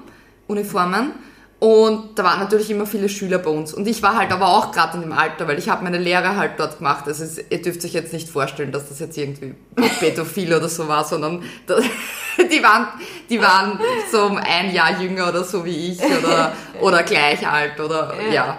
Uniformen. 0.47 1.11
Und 1.59 2.17
da 2.17 2.23
waren 2.23 2.39
natürlich 2.39 2.71
immer 2.71 2.87
viele 2.87 3.07
Schüler 3.07 3.37
bei 3.37 3.51
uns. 3.51 3.71
Und 3.71 3.85
ich 3.87 4.01
war 4.01 4.17
halt 4.17 4.31
aber 4.31 4.47
auch 4.47 4.71
gerade 4.71 4.95
in 4.95 5.01
dem 5.01 5.11
Alter, 5.11 5.47
weil 5.47 5.59
ich 5.59 5.69
habe 5.69 5.83
meine 5.83 5.99
Lehre 5.99 6.37
halt 6.37 6.53
dort 6.57 6.79
gemacht. 6.79 7.03
Also 7.05 7.23
es, 7.23 7.37
ihr 7.37 7.61
dürft 7.61 7.85
euch 7.85 7.93
jetzt 7.93 8.13
nicht 8.13 8.29
vorstellen, 8.29 8.71
dass 8.71 8.89
das 8.89 8.99
jetzt 8.99 9.15
irgendwie 9.15 9.53
pädophil 9.99 10.55
oder 10.55 10.69
so 10.69 10.87
war, 10.87 11.05
sondern 11.05 11.43
da, 11.67 11.77
die, 12.51 12.63
waren, 12.63 12.87
die 13.29 13.39
waren 13.39 13.79
so 14.11 14.23
um 14.23 14.37
ein 14.37 14.73
Jahr 14.73 14.99
jünger 14.99 15.29
oder 15.29 15.43
so 15.43 15.63
wie 15.65 15.91
ich 15.91 16.01
oder, 16.01 16.53
oder 16.81 17.03
gleich 17.03 17.47
alt 17.47 17.79
oder 17.79 18.13
ja. 18.31 18.57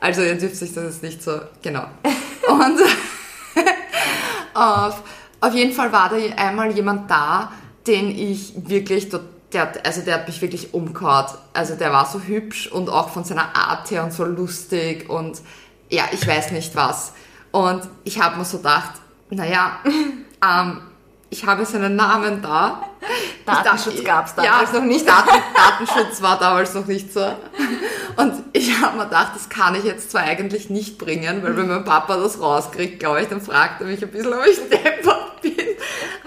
Also 0.00 0.22
ihr 0.22 0.36
dürft 0.36 0.62
euch 0.62 0.74
das 0.74 0.84
jetzt 0.84 1.02
nicht 1.02 1.22
so, 1.22 1.40
genau. 1.60 1.86
Und 2.48 2.78
auf, 4.54 5.02
auf 5.42 5.54
jeden 5.54 5.72
Fall 5.72 5.92
war 5.92 6.08
da 6.08 6.16
einmal 6.36 6.70
jemand 6.72 7.10
da, 7.10 7.52
den 7.86 8.10
ich 8.10 8.54
wirklich, 8.68 9.08
der, 9.52 9.62
hat- 9.62 9.84
also 9.84 10.00
der 10.02 10.14
hat 10.14 10.26
mich 10.28 10.40
wirklich 10.40 10.72
umgehauen. 10.72 11.26
Also 11.52 11.74
der 11.74 11.92
war 11.92 12.06
so 12.06 12.20
hübsch 12.20 12.68
und 12.68 12.88
auch 12.88 13.10
von 13.10 13.24
seiner 13.24 13.54
Art 13.56 13.90
her 13.90 14.04
und 14.04 14.12
so 14.12 14.24
lustig 14.24 15.10
und 15.10 15.40
ja, 15.90 16.04
ich 16.12 16.26
weiß 16.26 16.52
nicht 16.52 16.74
was. 16.76 17.12
Und 17.50 17.82
ich 18.04 18.20
habe 18.22 18.36
mir 18.38 18.44
so 18.46 18.58
gedacht, 18.58 18.92
naja, 19.30 19.78
ähm, 19.84 20.80
ich 21.28 21.44
habe 21.46 21.66
seinen 21.66 21.96
Namen 21.96 22.40
da. 22.40 22.82
Datenschutz 23.46 24.04
gab's 24.04 24.34
dachte- 24.34 24.48
damals 24.48 24.72
noch 24.72 24.82
nicht. 24.84 25.08
Daten, 25.08 25.30
Datenschutz 25.54 26.22
war 26.22 26.38
damals 26.38 26.74
noch 26.74 26.86
nicht 26.86 27.12
so. 27.12 27.24
Und 28.16 28.44
ich 28.52 28.80
habe 28.80 28.96
mir 28.98 29.04
gedacht, 29.04 29.32
das 29.34 29.48
kann 29.48 29.74
ich 29.74 29.84
jetzt 29.84 30.10
zwar 30.10 30.22
eigentlich 30.22 30.70
nicht 30.70 30.98
bringen, 30.98 31.42
weil 31.42 31.56
wenn 31.56 31.68
mein 31.68 31.84
Papa 31.84 32.16
das 32.16 32.40
rauskriegt, 32.40 33.00
glaube 33.00 33.22
ich, 33.22 33.28
dann 33.28 33.40
fragt 33.40 33.80
er 33.80 33.86
mich 33.86 34.02
ein 34.02 34.10
bisschen, 34.10 34.32
ob 34.32 34.46
ich 34.46 34.58
deppert 34.68 35.40
bin. 35.40 35.54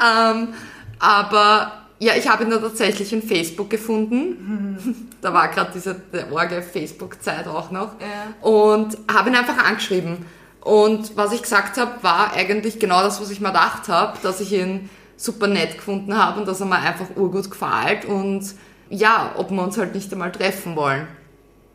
Ähm, 0.03 0.53
aber 0.99 1.71
ja, 1.99 2.13
ich 2.15 2.27
habe 2.27 2.43
ihn 2.43 2.49
dann 2.49 2.61
tatsächlich 2.61 3.13
in 3.13 3.21
Facebook 3.23 3.69
gefunden. 3.69 5.07
da 5.21 5.33
war 5.33 5.47
gerade 5.47 5.71
diese 5.73 5.95
orge 6.31 6.61
Facebook-Zeit 6.61 7.47
auch 7.47 7.71
noch. 7.71 7.91
Ja. 8.01 8.33
Und 8.47 8.97
habe 9.11 9.29
ihn 9.29 9.35
einfach 9.35 9.57
angeschrieben. 9.63 10.25
Und 10.61 11.15
was 11.15 11.31
ich 11.31 11.43
gesagt 11.43 11.77
habe, 11.77 11.91
war 12.01 12.33
eigentlich 12.33 12.79
genau 12.79 13.01
das, 13.03 13.21
was 13.21 13.29
ich 13.29 13.39
mir 13.39 13.49
gedacht 13.49 13.87
habe, 13.87 14.17
dass 14.23 14.41
ich 14.41 14.51
ihn 14.51 14.89
super 15.17 15.47
nett 15.47 15.77
gefunden 15.77 16.17
habe 16.17 16.39
und 16.39 16.47
dass 16.47 16.59
er 16.59 16.65
mir 16.65 16.77
einfach 16.77 17.07
urgut 17.15 17.49
gefällt 17.49 18.05
und 18.05 18.43
ja, 18.89 19.33
ob 19.37 19.51
wir 19.51 19.63
uns 19.63 19.77
halt 19.77 19.95
nicht 19.95 20.11
einmal 20.11 20.31
treffen 20.31 20.75
wollen. 20.75 21.07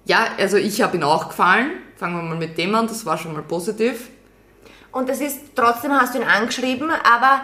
Ja, 0.04 0.26
also 0.38 0.56
ich 0.56 0.82
habe 0.82 0.96
ihn 0.96 1.02
auch 1.02 1.28
gefallen. 1.28 1.72
Fangen 1.96 2.16
wir 2.16 2.22
mal 2.22 2.36
mit 2.36 2.56
dem 2.56 2.74
an, 2.74 2.86
das 2.86 3.04
war 3.04 3.18
schon 3.18 3.32
mal 3.32 3.42
positiv. 3.42 4.08
Und 4.92 5.08
das 5.08 5.20
ist, 5.20 5.54
trotzdem 5.54 5.92
hast 5.92 6.14
du 6.14 6.18
ihn 6.18 6.26
angeschrieben, 6.26 6.90
aber, 6.90 7.42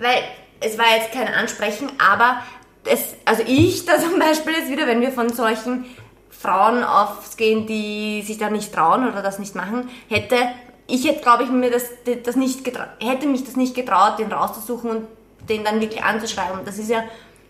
weil, 0.00 0.22
es 0.60 0.76
war 0.78 0.86
jetzt 0.96 1.12
kein 1.12 1.28
Ansprechen, 1.28 1.88
aber 1.98 2.42
es, 2.84 3.14
also 3.24 3.42
ich 3.46 3.84
da 3.86 3.98
zum 3.98 4.18
Beispiel 4.18 4.54
jetzt 4.54 4.70
wieder, 4.70 4.86
wenn 4.86 5.00
wir 5.00 5.12
von 5.12 5.32
solchen 5.32 5.84
Frauen 6.30 6.82
ausgehen, 6.84 7.66
die 7.66 8.22
sich 8.22 8.38
da 8.38 8.50
nicht 8.50 8.72
trauen 8.72 9.08
oder 9.08 9.22
das 9.22 9.38
nicht 9.38 9.54
machen, 9.54 9.88
hätte, 10.08 10.36
ich 10.86 11.06
hätte, 11.06 11.20
glaube 11.20 11.44
ich, 11.44 11.50
mir 11.50 11.70
das, 11.70 11.84
das 12.24 12.36
nicht 12.36 12.64
getraut, 12.64 12.88
hätte 13.00 13.26
mich 13.26 13.44
das 13.44 13.56
nicht 13.56 13.74
getraut, 13.74 14.18
den 14.18 14.32
rauszusuchen 14.32 14.90
und 14.90 15.06
den 15.48 15.64
dann 15.64 15.80
wirklich 15.80 16.02
anzuschreiben. 16.02 16.60
Das 16.64 16.78
ist 16.78 16.90
ja 16.90 17.04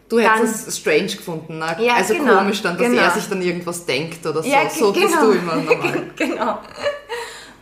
Du 0.09 0.19
dann- 0.19 0.37
hättest 0.37 0.69
es 0.69 0.79
strange 0.79 1.07
gefunden, 1.09 1.59
ne? 1.59 1.77
Ja, 1.81 1.97
also 1.97 2.15
genau, 2.15 2.39
komisch 2.39 2.63
dann, 2.63 2.79
dass 2.79 2.87
genau. 2.87 3.03
er 3.03 3.11
sich 3.11 3.29
dann 3.29 3.43
irgendwas 3.43 3.85
denkt 3.85 4.25
oder 4.25 4.43
so. 4.43 4.49
Ja, 4.49 4.69
so 4.71 4.91
ge- 4.93 5.03
bist 5.03 5.15
genau. 5.15 5.27
du 5.27 5.33
immer 5.39 5.57
normal. 5.57 6.11
genau. 6.17 6.59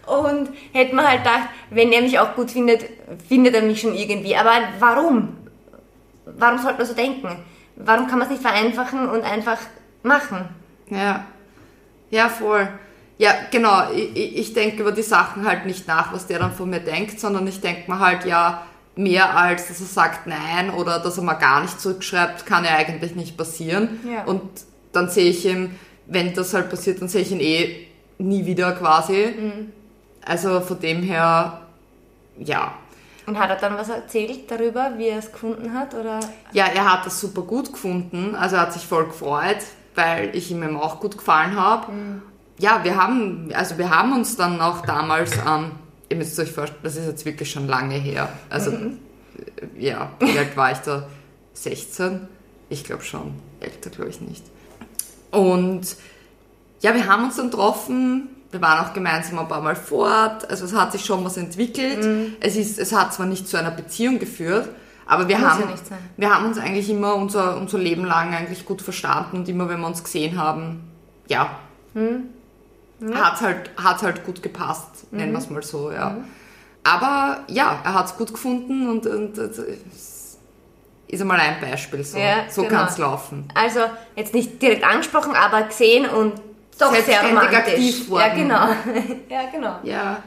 Und 0.07 0.50
hätte 0.73 0.95
man 0.95 1.09
halt 1.09 1.25
gedacht, 1.25 1.49
wenn 1.71 1.90
er 1.90 2.02
mich 2.02 2.16
auch 2.21 2.37
gut 2.37 2.52
findet, 2.52 2.85
findet 3.28 3.55
er 3.57 3.62
mich 3.62 3.81
schon 3.81 3.95
irgendwie. 3.97 4.37
Aber 4.37 4.52
warum? 4.78 5.37
Warum 6.25 6.59
sollte 6.59 6.78
man 6.78 6.87
so 6.87 6.95
denken? 6.95 7.37
Warum 7.75 8.07
kann 8.07 8.19
man 8.21 8.28
es 8.28 8.31
nicht 8.31 8.43
vereinfachen 8.43 9.09
und 9.09 9.23
einfach 9.25 9.59
machen? 10.05 10.49
Ja. 10.88 11.26
Ja, 12.11 12.28
voll. 12.28 12.69
Ja, 13.19 13.33
genau. 13.50 13.90
Ich 13.93 14.37
ich 14.38 14.55
denke 14.55 14.83
über 14.83 14.93
die 14.93 15.02
Sachen 15.02 15.45
halt 15.47 15.66
nicht 15.66 15.88
nach, 15.88 16.12
was 16.12 16.28
der 16.28 16.38
dann 16.38 16.52
von 16.52 16.71
mir 16.71 16.81
denkt, 16.81 17.19
sondern 17.19 17.45
ich 17.49 17.61
denke 17.61 17.90
mir 17.90 17.99
halt, 17.99 18.25
ja, 18.25 18.62
mehr 18.96 19.36
als, 19.36 19.68
dass 19.68 19.80
er 19.80 19.86
sagt 19.86 20.26
nein 20.26 20.70
oder 20.70 20.98
dass 20.98 21.18
er 21.18 21.24
mal 21.24 21.34
gar 21.34 21.60
nicht 21.60 21.80
zurückschreibt, 21.80 22.46
kann 22.46 22.64
ja 22.64 22.70
eigentlich 22.76 23.14
nicht 23.14 23.36
passieren. 23.36 24.00
Ja. 24.10 24.24
Und 24.24 24.42
dann 24.92 25.10
sehe 25.10 25.30
ich 25.30 25.44
ihn, 25.44 25.78
wenn 26.06 26.34
das 26.34 26.54
halt 26.54 26.70
passiert, 26.70 27.00
dann 27.00 27.08
sehe 27.08 27.22
ich 27.22 27.30
ihn 27.30 27.40
eh 27.40 27.86
nie 28.18 28.46
wieder 28.46 28.72
quasi. 28.72 29.34
Mhm. 29.38 29.72
Also 30.24 30.60
von 30.60 30.80
dem 30.80 31.02
her, 31.02 31.60
ja. 32.38 32.72
Und 33.26 33.38
hat 33.38 33.50
er 33.50 33.56
dann 33.56 33.76
was 33.76 33.88
erzählt 33.88 34.50
darüber, 34.50 34.92
wie 34.96 35.08
er 35.08 35.18
es 35.18 35.30
gefunden 35.30 35.74
hat? 35.74 35.94
Oder? 35.94 36.20
Ja, 36.52 36.66
er 36.66 36.92
hat 36.92 37.04
das 37.06 37.20
super 37.20 37.42
gut 37.42 37.72
gefunden. 37.72 38.34
Also 38.34 38.56
er 38.56 38.62
hat 38.62 38.72
sich 38.72 38.86
voll 38.86 39.06
gefreut, 39.06 39.58
weil 39.94 40.34
ich 40.34 40.50
ihm 40.50 40.62
eben 40.62 40.76
auch 40.76 41.00
gut 41.00 41.18
gefallen 41.18 41.56
habe. 41.56 41.92
Ja, 42.58 42.82
wir 42.84 42.96
haben, 42.96 43.50
also 43.52 43.76
wir 43.78 43.90
haben 43.90 44.12
uns 44.12 44.36
dann 44.36 44.60
auch 44.60 44.80
damals, 44.86 45.36
ähm, 45.36 45.72
ihr 46.08 46.16
müsst 46.16 46.38
euch 46.38 46.52
vorstellen, 46.52 46.80
das 46.82 46.96
ist 46.96 47.06
jetzt 47.06 47.25
wirklich 47.25 47.50
schon 47.50 47.66
lange 47.66 47.96
her. 47.96 48.28
Also, 48.50 48.70
äh, 48.72 49.78
ja, 49.78 50.12
wie 50.20 50.38
alt 50.38 50.56
war 50.56 50.72
ich 50.72 50.78
da? 50.78 51.06
16? 51.54 52.28
Ich 52.68 52.84
glaube 52.84 53.02
schon. 53.02 53.34
Älter 53.60 53.90
glaube 53.90 54.10
ich 54.10 54.20
nicht. 54.20 54.44
Und 55.30 55.96
ja, 56.80 56.94
wir 56.94 57.06
haben 57.06 57.25
uns 57.25 57.36
dann 57.36 57.50
getroffen. 57.50 58.28
Wir 58.50 58.60
waren 58.60 58.86
auch 58.86 58.92
gemeinsam 58.92 59.38
ein 59.38 59.48
paar 59.48 59.62
Mal 59.62 59.76
fort. 59.76 60.48
Also 60.48 60.64
es 60.64 60.75
hat 60.75 60.92
sich 60.92 61.04
schon 61.04 61.25
was 61.25 61.36
entwickelt. 61.36 62.36
Es, 62.40 62.56
ist, 62.56 62.78
es 62.78 62.92
hat 62.92 63.12
zwar 63.12 63.26
nicht 63.26 63.48
zu 63.48 63.56
einer 63.56 63.70
Beziehung 63.70 64.18
geführt, 64.18 64.68
aber 65.06 65.28
wir 65.28 65.38
Muss 65.38 65.48
haben, 65.48 65.62
ja 65.62 65.96
wir 66.16 66.34
haben 66.34 66.46
uns 66.46 66.58
eigentlich 66.58 66.88
immer 66.88 67.14
unser, 67.14 67.56
unser 67.56 67.78
Leben 67.78 68.04
lang 68.04 68.34
eigentlich 68.34 68.64
gut 68.64 68.82
verstanden 68.82 69.38
und 69.38 69.48
immer, 69.48 69.68
wenn 69.68 69.80
wir 69.80 69.86
uns 69.86 70.02
gesehen 70.02 70.38
haben, 70.38 70.90
ja, 71.28 71.58
hat's 73.14 73.40
halt, 73.40 73.70
hat's 73.76 74.02
halt 74.02 74.24
gut 74.24 74.42
gepasst, 74.42 75.12
nennen 75.12 75.32
wir 75.32 75.38
es 75.38 75.50
mal 75.50 75.62
so, 75.62 75.90
ja. 75.90 76.16
Aber 76.84 77.40
ja, 77.48 77.80
er 77.84 77.94
hat's 77.94 78.16
gut 78.16 78.32
gefunden 78.32 78.88
und, 78.88 79.06
und, 79.06 79.38
und 79.38 79.50
es 79.50 80.38
ist 81.08 81.20
einmal 81.20 81.40
ein 81.40 81.60
Beispiel, 81.60 82.04
so, 82.04 82.18
Ja, 82.18 82.48
so 82.48 82.62
genau. 82.62 82.74
kann's 82.76 82.98
laufen. 82.98 83.48
Also 83.54 83.80
jetzt 84.14 84.34
nicht 84.34 84.60
direkt 84.62 84.84
angesprochen, 84.84 85.34
aber 85.34 85.62
gesehen 85.62 86.06
und 86.08 86.34
doch 86.78 86.94
sehr 86.94 87.22
romantisch. 87.22 87.56
aktiv 87.56 88.10
worden. 88.10 88.22
Ja, 88.28 88.34
genau. 88.34 88.68
ja, 89.28 89.50
genau. 89.50 89.78
Ja. 89.82 90.22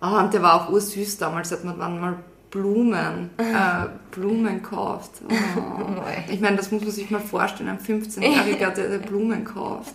Oh, 0.00 0.18
und 0.18 0.32
der 0.34 0.42
war 0.42 0.54
auch 0.54 0.68
ursüß 0.70 1.18
damals, 1.18 1.52
hat 1.52 1.64
man 1.64 1.78
dann 1.78 2.00
mal 2.00 2.16
Blumen, 2.50 3.30
äh, 3.38 3.86
Blumen 4.10 4.62
gekauft. 4.62 5.10
Oh. 5.56 6.02
Ich 6.30 6.40
meine, 6.40 6.56
das 6.56 6.70
muss 6.70 6.82
man 6.82 6.90
sich 6.90 7.10
mal 7.10 7.20
vorstellen, 7.20 7.68
ein 7.70 7.78
15-Jähriger, 7.78 8.70
der, 8.70 8.88
der 8.88 8.98
Blumen 8.98 9.44
kauft. 9.44 9.94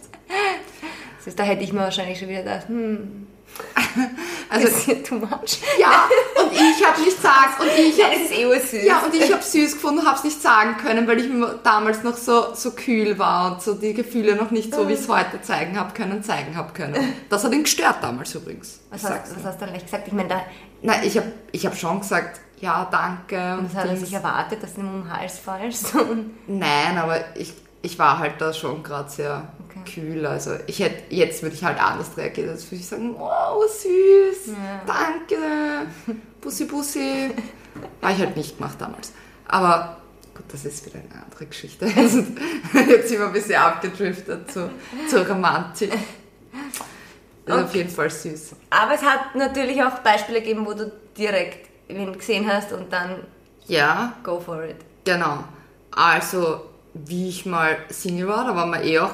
Das 1.30 1.34
ist, 1.34 1.40
da 1.40 1.44
hätte 1.44 1.64
ich 1.64 1.74
mir 1.74 1.82
wahrscheinlich 1.82 2.18
schon 2.18 2.28
wieder 2.30 2.42
gedacht, 2.44 2.68
hm, 2.68 3.28
Also, 4.50 4.94
too 5.04 5.16
much. 5.16 5.60
ja, 5.80 6.08
und 6.42 6.52
ich 6.52 6.86
habe 6.86 7.02
nicht 7.02 7.22
sagen, 7.22 7.54
und 7.60 7.68
ich 7.68 7.98
Ja, 7.98 8.06
hab, 8.06 8.14
es 8.14 8.32
eh 8.32 8.46
ursüß. 8.48 8.84
ja, 8.84 9.00
und 9.00 9.14
ich 9.14 9.32
habe 9.32 9.44
süß 9.44 9.74
gefunden, 9.74 10.06
habe 10.06 10.18
es 10.18 10.24
nicht 10.24 10.42
sagen 10.42 10.78
können, 10.78 11.08
weil 11.08 11.20
ich 11.20 11.30
damals 11.64 12.04
noch 12.04 12.18
so, 12.18 12.54
so 12.56 12.72
kühl 12.72 13.20
war 13.20 13.52
und 13.54 13.62
so 13.62 13.76
die 13.76 13.94
Gefühle 13.94 14.36
noch 14.36 14.50
nicht 14.50 14.74
so, 14.74 14.88
wie 14.88 14.94
ich 14.94 15.00
es 15.02 15.08
heute 15.08 15.42
zeigen 15.42 15.80
habe 15.80 15.94
können, 15.94 16.24
zeigen 16.24 16.56
habe 16.56 16.74
können. 16.74 17.14
Das 17.30 17.44
hat 17.44 17.54
ihn 17.54 17.64
gestört 17.64 17.98
damals 18.02 18.34
übrigens. 18.34 18.80
was, 18.90 19.04
hast, 19.04 19.36
was 19.36 19.44
hast 19.46 19.56
du 19.56 19.66
dann 19.66 19.70
gleich 19.74 19.86
gesagt? 19.86 20.08
Ich 20.08 20.14
meine, 20.14 20.30
da, 20.30 20.42
Nein, 20.82 21.02
ich 21.04 21.18
habe 21.18 21.32
ich 21.52 21.66
hab 21.66 21.78
schon 21.78 22.00
gesagt, 22.00 22.40
ja, 22.62 22.88
danke. 22.92 23.58
Und 23.60 23.74
was 23.74 23.84
hat 23.84 23.90
er 23.90 23.98
sich 23.98 24.14
erwartet, 24.14 24.64
dass 24.64 24.74
du 24.74 24.82
ihm 24.82 24.88
um 24.88 25.04
den 25.04 25.14
Hals 25.16 25.38
fallst? 25.38 25.94
Nein, 26.48 26.98
aber 26.98 27.20
ich, 27.36 27.54
ich 27.82 27.98
war 28.00 28.20
halt 28.20 28.40
da 28.40 28.54
schon 28.54 28.84
gerade 28.84 29.10
sehr 29.10 29.48
Okay. 29.70 30.02
kühl. 30.02 30.26
Also 30.26 30.56
ich 30.66 30.80
hätte, 30.80 31.14
jetzt 31.14 31.44
würde 31.44 31.56
ich 31.56 31.64
halt 31.64 31.80
anders 31.82 32.18
reagieren. 32.18 32.50
Jetzt 32.50 32.66
würde 32.72 32.82
ich 32.82 32.88
sagen, 32.88 33.14
wow, 33.18 33.64
süß, 33.70 34.48
Ja. 34.48 34.82
danke, 34.88 35.88
Bussi 36.42 36.66
Bussi. 36.66 37.30
War 38.02 38.12
ich 38.12 38.18
halt 38.20 38.36
nicht 38.36 38.58
gemacht 38.58 38.76
damals. 38.82 39.14
Aber 39.48 39.98
gut, 40.36 40.46
das 40.52 40.66
ist 40.66 40.86
wieder 40.88 41.00
eine 41.00 41.24
andere 41.24 41.46
Geschichte. 41.46 41.86
Also, 41.96 42.24
jetzt 42.90 43.10
sind 43.10 43.20
wir 43.20 43.28
ein 43.28 43.34
bisschen 43.34 43.56
abgedriftet 43.62 44.52
zu, 44.52 44.72
zur 45.08 45.28
Romantik. 45.28 45.92
Das 47.46 47.58
ist 47.60 47.64
auf 47.66 47.76
jeden 47.76 47.90
Fall 47.90 48.10
süß. 48.10 48.56
Aber 48.72 48.94
es 48.96 49.02
hat 49.04 49.36
natürlich 49.36 49.82
auch 49.84 50.00
Beispiele 50.00 50.42
gegeben, 50.42 50.66
wo 50.66 50.74
du 50.74 50.92
direkt 51.18 51.70
wen 51.88 52.12
gesehen 52.18 52.52
hast 52.52 52.74
und 52.74 52.92
dann 52.92 53.24
Ja, 53.68 54.14
go 54.24 54.40
for 54.40 54.64
it. 54.64 54.78
Genau. 55.06 55.44
Also, 55.92 56.69
wie 56.94 57.30
ich 57.30 57.46
mal 57.46 57.78
Single 57.90 58.28
war, 58.28 58.46
da 58.46 58.56
waren 58.56 58.72
wir 58.72 58.84
eh 58.84 59.00
auch. 59.00 59.12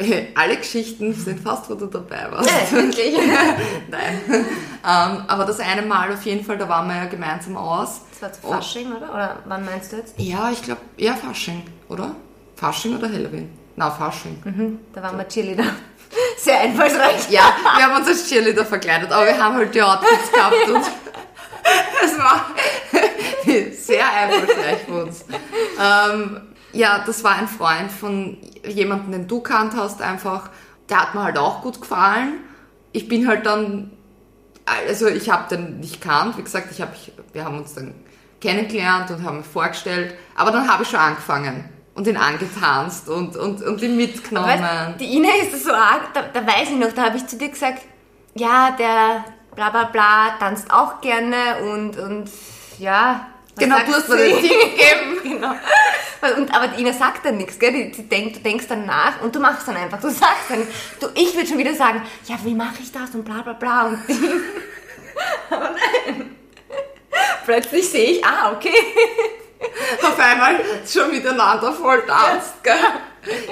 Alle 0.34 0.56
Geschichten 0.56 1.14
sind 1.14 1.40
fast, 1.40 1.70
wo 1.70 1.74
du 1.74 1.86
dabei 1.86 2.26
warst. 2.30 2.50
Ja, 2.50 2.72
wirklich. 2.76 3.14
Nein. 3.90 4.20
ähm, 4.28 5.24
aber 5.28 5.44
das 5.44 5.60
eine 5.60 5.82
Mal 5.82 6.12
auf 6.12 6.22
jeden 6.24 6.44
Fall, 6.44 6.58
da 6.58 6.68
waren 6.68 6.88
wir 6.88 6.96
ja 6.96 7.04
gemeinsam 7.04 7.56
aus. 7.56 8.00
Das 8.10 8.22
war 8.22 8.32
zu 8.32 8.40
Oh. 8.44 8.52
Fasching, 8.52 8.92
oder? 8.92 9.12
Oder 9.12 9.36
wann 9.44 9.64
meinst 9.64 9.92
du 9.92 9.96
jetzt? 9.96 10.14
Ja, 10.18 10.50
ich 10.50 10.62
glaube, 10.62 10.80
eher 10.96 11.14
Fasching, 11.14 11.62
oder? 11.88 12.16
Fasching 12.56 12.96
oder 12.96 13.08
Halloween? 13.08 13.50
Na, 13.76 13.90
Fasching. 13.90 14.40
Mhm, 14.44 14.78
da 14.92 15.02
waren 15.02 15.16
wir 15.18 15.28
Cheerleader. 15.28 15.64
Sehr 16.36 16.60
einfallsreich. 16.60 17.30
Ja, 17.30 17.54
wir 17.76 17.84
haben 17.84 17.96
uns 18.00 18.08
als 18.08 18.28
Cheerleader 18.28 18.66
verkleidet, 18.66 19.10
aber 19.12 19.26
wir 19.26 19.38
haben 19.38 19.54
halt 19.56 19.74
die 19.74 19.82
Outfits 19.82 20.32
gehabt 20.32 20.68
und 20.68 20.82
es 22.04 22.18
war 22.18 22.46
sehr 23.72 24.04
einfallsreich 24.12 24.78
für 24.86 25.04
uns. 25.04 25.24
Ähm, 25.80 26.40
ja, 26.72 27.02
das 27.04 27.22
war 27.24 27.32
ein 27.32 27.48
Freund 27.48 27.90
von 27.90 28.38
jemandem, 28.66 29.12
den 29.12 29.28
du 29.28 29.40
kannt 29.40 29.74
hast, 29.76 30.02
einfach. 30.02 30.50
Der 30.88 31.00
hat 31.00 31.14
mir 31.14 31.22
halt 31.22 31.38
auch 31.38 31.62
gut 31.62 31.80
gefallen. 31.80 32.40
Ich 32.92 33.08
bin 33.08 33.26
halt 33.26 33.46
dann, 33.46 33.90
also 34.66 35.06
ich 35.06 35.30
habe 35.30 35.54
den 35.54 35.80
nicht 35.80 36.00
kannt, 36.00 36.36
wie 36.36 36.42
gesagt, 36.42 36.68
ich 36.70 36.80
hab, 36.80 36.94
wir 37.32 37.44
haben 37.44 37.58
uns 37.58 37.74
dann 37.74 37.94
kennengelernt 38.40 39.10
und 39.10 39.22
haben 39.24 39.44
vorgestellt, 39.44 40.14
aber 40.34 40.50
dann 40.50 40.68
habe 40.68 40.82
ich 40.82 40.90
schon 40.90 40.98
angefangen 40.98 41.68
und 41.94 42.06
ihn 42.06 42.16
angetanzt 42.16 43.08
und, 43.08 43.36
und, 43.36 43.62
und 43.62 43.80
ihn 43.82 43.96
mitgenommen. 43.96 44.48
Weißt, 44.48 45.00
die 45.00 45.16
Ina 45.16 45.28
ist 45.40 45.64
so 45.64 45.72
arg, 45.72 46.12
da, 46.12 46.22
da 46.22 46.46
weiß 46.46 46.70
ich 46.70 46.76
noch, 46.76 46.92
da 46.92 47.04
habe 47.04 47.16
ich 47.16 47.26
zu 47.26 47.36
dir 47.36 47.48
gesagt, 47.48 47.82
ja, 48.34 48.72
der 48.72 49.24
bla 49.54 49.70
bla 49.70 49.84
bla 49.84 50.30
tanzt 50.38 50.72
auch 50.72 51.00
gerne 51.00 51.58
und, 51.70 51.98
und 51.98 52.30
ja. 52.78 53.28
Was 53.54 53.64
Genau, 53.64 53.76
du 53.84 53.92
hast 53.92 54.08
mir 54.08 54.16
den? 54.16 54.40
Tipp 54.40 54.50
gegeben. 54.50 55.20
genau. 55.22 55.54
Und, 56.36 56.54
aber 56.54 56.68
die 56.68 56.82
Ina 56.82 56.92
sagt 56.92 57.24
dann 57.26 57.36
nichts, 57.36 57.58
gell? 57.58 57.72
Die, 57.72 57.90
die 57.90 58.08
denkt, 58.08 58.36
du 58.36 58.40
denkst 58.40 58.66
dann 58.68 58.86
nach 58.86 59.20
und 59.22 59.34
du 59.34 59.40
machst 59.40 59.66
dann 59.66 59.76
einfach. 59.76 60.00
Du 60.00 60.08
sagst 60.10 60.50
dann, 60.50 60.66
du, 61.00 61.08
ich 61.14 61.34
würde 61.34 61.48
schon 61.48 61.58
wieder 61.58 61.74
sagen, 61.74 62.02
ja, 62.26 62.36
wie 62.44 62.54
mache 62.54 62.76
ich 62.80 62.92
das 62.92 63.14
und 63.14 63.24
bla 63.24 63.42
bla 63.42 63.52
bla. 63.54 63.86
Und 63.88 63.98
aber 65.50 65.70
nein. 65.70 66.36
Plötzlich 67.44 67.88
sehe 67.88 68.12
ich, 68.12 68.24
ah, 68.24 68.52
okay. 68.52 68.72
auf 70.02 70.18
einmal 70.18 70.60
schon 70.86 71.10
miteinander 71.10 71.72
voll 71.72 72.02
tanzt, 72.06 72.62
gell? 72.62 72.74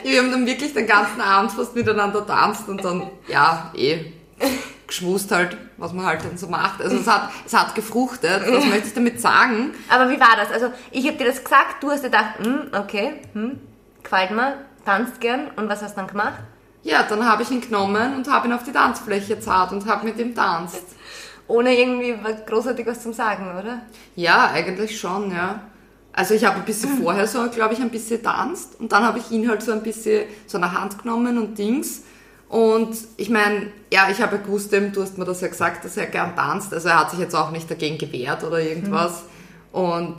Wir 0.03 0.21
haben 0.21 0.31
dann 0.31 0.47
wirklich 0.47 0.73
den 0.73 0.87
ganzen 0.87 1.21
Abend 1.21 1.53
fast 1.53 1.75
miteinander 1.75 2.27
tanzt 2.27 2.69
und 2.69 2.85
dann, 2.85 3.11
ja, 3.29 3.71
eh. 3.75 4.13
Geschwust 4.91 5.33
halt, 5.33 5.57
was 5.77 5.93
man 5.93 6.05
halt 6.05 6.25
dann 6.25 6.37
so 6.37 6.49
macht. 6.49 6.83
Also 6.83 6.97
es 6.97 7.07
hat, 7.07 7.31
es 7.47 7.55
hat 7.55 7.75
gefruchtet, 7.75 8.43
was 8.47 8.65
möchte 8.67 8.89
ich 8.89 8.95
damit 8.95 9.21
sagen? 9.21 9.73
Aber 9.89 10.11
wie 10.11 10.21
war 10.21 10.37
das? 10.37 10.51
Also 10.51 10.73
ich 10.91 11.07
habe 11.07 11.17
dir 11.17 11.27
das 11.27 11.43
gesagt, 11.43 11.83
du 11.83 11.91
hast 11.91 12.03
dir 12.03 12.11
gedacht, 12.11 12.35
hm, 12.43 12.71
okay, 12.79 13.23
hm, 13.33 13.61
gefällt 14.03 14.33
mir, 14.33 14.59
tanzt 14.85 15.21
gern 15.21 15.49
und 15.57 15.69
was 15.69 15.83
hast 15.83 15.93
du 15.93 16.01
dann 16.01 16.09
gemacht? 16.09 16.41
Ja, 16.83 17.05
dann 17.05 17.25
habe 17.25 17.43
ich 17.43 17.51
ihn 17.51 17.61
genommen 17.61 18.17
und 18.17 18.31
habe 18.31 18.49
ihn 18.49 18.53
auf 18.53 18.65
die 18.65 18.73
Tanzfläche 18.73 19.39
zart 19.39 19.73
und 19.73 19.87
habe 19.87 20.07
mit 20.07 20.19
ihm 20.19 20.35
tanzt. 20.35 20.85
Ohne 21.47 21.77
irgendwie 21.77 22.15
großartig 22.47 22.87
was 22.87 23.03
zum 23.03 23.13
Sagen, 23.13 23.59
oder? 23.59 23.83
Ja, 24.17 24.51
eigentlich 24.53 24.99
schon, 24.99 25.31
ja. 25.33 25.61
Also 26.13 26.35
ich 26.35 26.45
habe 26.45 26.57
ein 26.57 26.65
bisschen 26.65 26.99
vorher 27.03 27.27
so, 27.27 27.49
glaube 27.51 27.75
ich, 27.75 27.81
ein 27.81 27.91
bisschen 27.91 28.23
tanzt 28.23 28.81
und 28.81 28.91
dann 28.91 29.05
habe 29.05 29.19
ich 29.19 29.31
ihn 29.31 29.49
halt 29.49 29.63
so 29.63 29.73
ein 29.73 29.83
bisschen 29.83 30.25
so 30.47 30.59
an 30.59 30.63
der 30.63 30.81
Hand 30.81 30.99
genommen 31.03 31.39
und 31.39 31.59
Dings. 31.59 32.03
Und 32.51 32.97
ich 33.17 33.31
meine, 33.31 33.69
ja, 33.93 34.09
ich 34.11 34.21
habe 34.21 34.39
gewusst, 34.39 34.73
du 34.73 35.01
hast 35.01 35.17
mir 35.17 35.25
das 35.25 35.41
ja 35.41 35.47
gesagt, 35.47 35.85
dass 35.85 35.97
er 35.97 36.07
gern 36.07 36.35
tanzt. 36.35 36.75
Also 36.75 36.89
er 36.89 36.99
hat 36.99 37.13
sich 37.13 37.21
jetzt 37.21 37.35
auch 37.37 37.53
nicht 37.53 37.71
dagegen 37.71 37.97
gewehrt 37.97 38.43
oder 38.43 38.59
irgendwas. 38.59 39.23
Mhm. 39.73 39.81
Und 39.81 40.17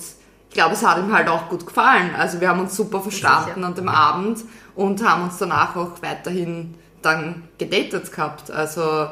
ich 0.48 0.56
glaube, 0.56 0.74
es 0.74 0.86
hat 0.86 0.98
ihm 0.98 1.14
halt 1.14 1.28
auch 1.28 1.50
gut 1.50 1.66
gefallen. 1.66 2.16
Also 2.18 2.40
wir 2.40 2.48
haben 2.48 2.62
uns 2.62 2.78
super 2.78 3.02
verstanden 3.02 3.56
Sicher. 3.56 3.68
an 3.68 3.76
dem 3.76 3.90
Abend 3.90 4.40
und 4.76 5.06
haben 5.06 5.24
uns 5.24 5.40
danach 5.40 5.76
auch 5.76 6.02
weiterhin 6.02 6.76
dann 7.02 7.50
gedatet 7.58 8.10
gehabt. 8.10 8.50
Also 8.50 9.08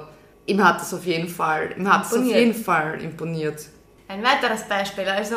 ihm 0.46 0.64
hat 0.64 0.82
es 0.82 0.94
auf 0.94 1.04
jeden 1.04 1.28
Fall, 1.28 1.76
ihm 1.78 1.92
hat 1.92 2.06
es 2.06 2.14
auf 2.14 2.24
jeden 2.24 2.56
Fall 2.56 3.02
imponiert. 3.02 3.68
Ein 4.08 4.24
weiteres 4.24 4.64
Beispiel, 4.64 5.10
also 5.10 5.36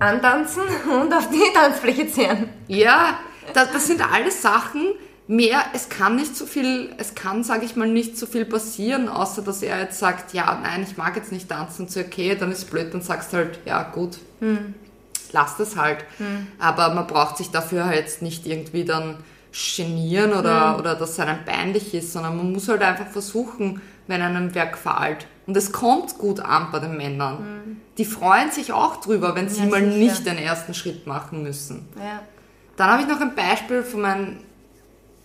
antanzen 0.00 0.64
und 1.00 1.14
auf 1.14 1.30
die 1.30 1.52
Tanzfläche 1.54 2.08
zehren. 2.08 2.48
Ja, 2.66 3.20
das, 3.54 3.70
das 3.70 3.86
sind 3.86 4.02
alles 4.12 4.42
Sachen, 4.42 4.88
mehr, 5.28 5.64
es 5.74 5.88
kann 5.88 6.16
nicht 6.16 6.36
so 6.36 6.46
viel, 6.46 6.94
es 6.98 7.14
kann, 7.14 7.42
sage 7.42 7.64
ich 7.64 7.76
mal, 7.76 7.88
nicht 7.88 8.16
so 8.16 8.26
viel 8.26 8.44
passieren, 8.44 9.08
außer 9.08 9.42
dass 9.42 9.62
er 9.62 9.80
jetzt 9.80 9.98
sagt, 9.98 10.34
ja, 10.34 10.58
nein, 10.62 10.86
ich 10.88 10.96
mag 10.96 11.16
jetzt 11.16 11.32
nicht 11.32 11.48
tanzen 11.48 11.88
so, 11.88 12.00
okay, 12.00 12.36
dann 12.38 12.52
ist 12.52 12.70
blöd, 12.70 12.94
dann 12.94 13.02
sagst 13.02 13.32
du 13.32 13.38
halt, 13.38 13.58
ja, 13.64 13.82
gut, 13.82 14.18
hm. 14.40 14.74
lass 15.32 15.56
das 15.56 15.76
halt. 15.76 16.04
Hm. 16.18 16.46
Aber 16.58 16.94
man 16.94 17.06
braucht 17.06 17.38
sich 17.38 17.50
dafür 17.50 17.86
halt 17.86 17.96
jetzt 17.96 18.22
nicht 18.22 18.46
irgendwie 18.46 18.84
dann 18.84 19.18
genieren 19.76 20.32
oder, 20.32 20.72
hm. 20.72 20.80
oder 20.80 20.94
dass 20.94 21.18
einem 21.18 21.44
peinlich 21.44 21.94
ist, 21.94 22.12
sondern 22.12 22.36
man 22.36 22.52
muss 22.52 22.68
halt 22.68 22.82
einfach 22.82 23.08
versuchen, 23.08 23.80
wenn 24.06 24.22
einem 24.22 24.54
wer 24.54 24.66
gefällt. 24.66 25.26
Und 25.46 25.56
es 25.56 25.72
kommt 25.72 26.18
gut 26.18 26.40
an 26.40 26.68
bei 26.70 26.78
den 26.78 26.96
Männern. 26.96 27.38
Hm. 27.38 27.80
Die 27.98 28.04
freuen 28.04 28.50
sich 28.50 28.72
auch 28.72 29.00
drüber, 29.00 29.34
wenn 29.34 29.48
sie 29.48 29.62
ja, 29.62 29.68
mal 29.68 29.84
sicher. 29.84 29.96
nicht 29.96 30.26
den 30.26 30.38
ersten 30.38 30.74
Schritt 30.74 31.06
machen 31.06 31.42
müssen. 31.42 31.88
Ja. 31.96 32.20
Dann 32.76 32.90
habe 32.90 33.02
ich 33.02 33.08
noch 33.08 33.20
ein 33.20 33.34
Beispiel 33.34 33.82
von 33.82 34.02
meinem 34.02 34.36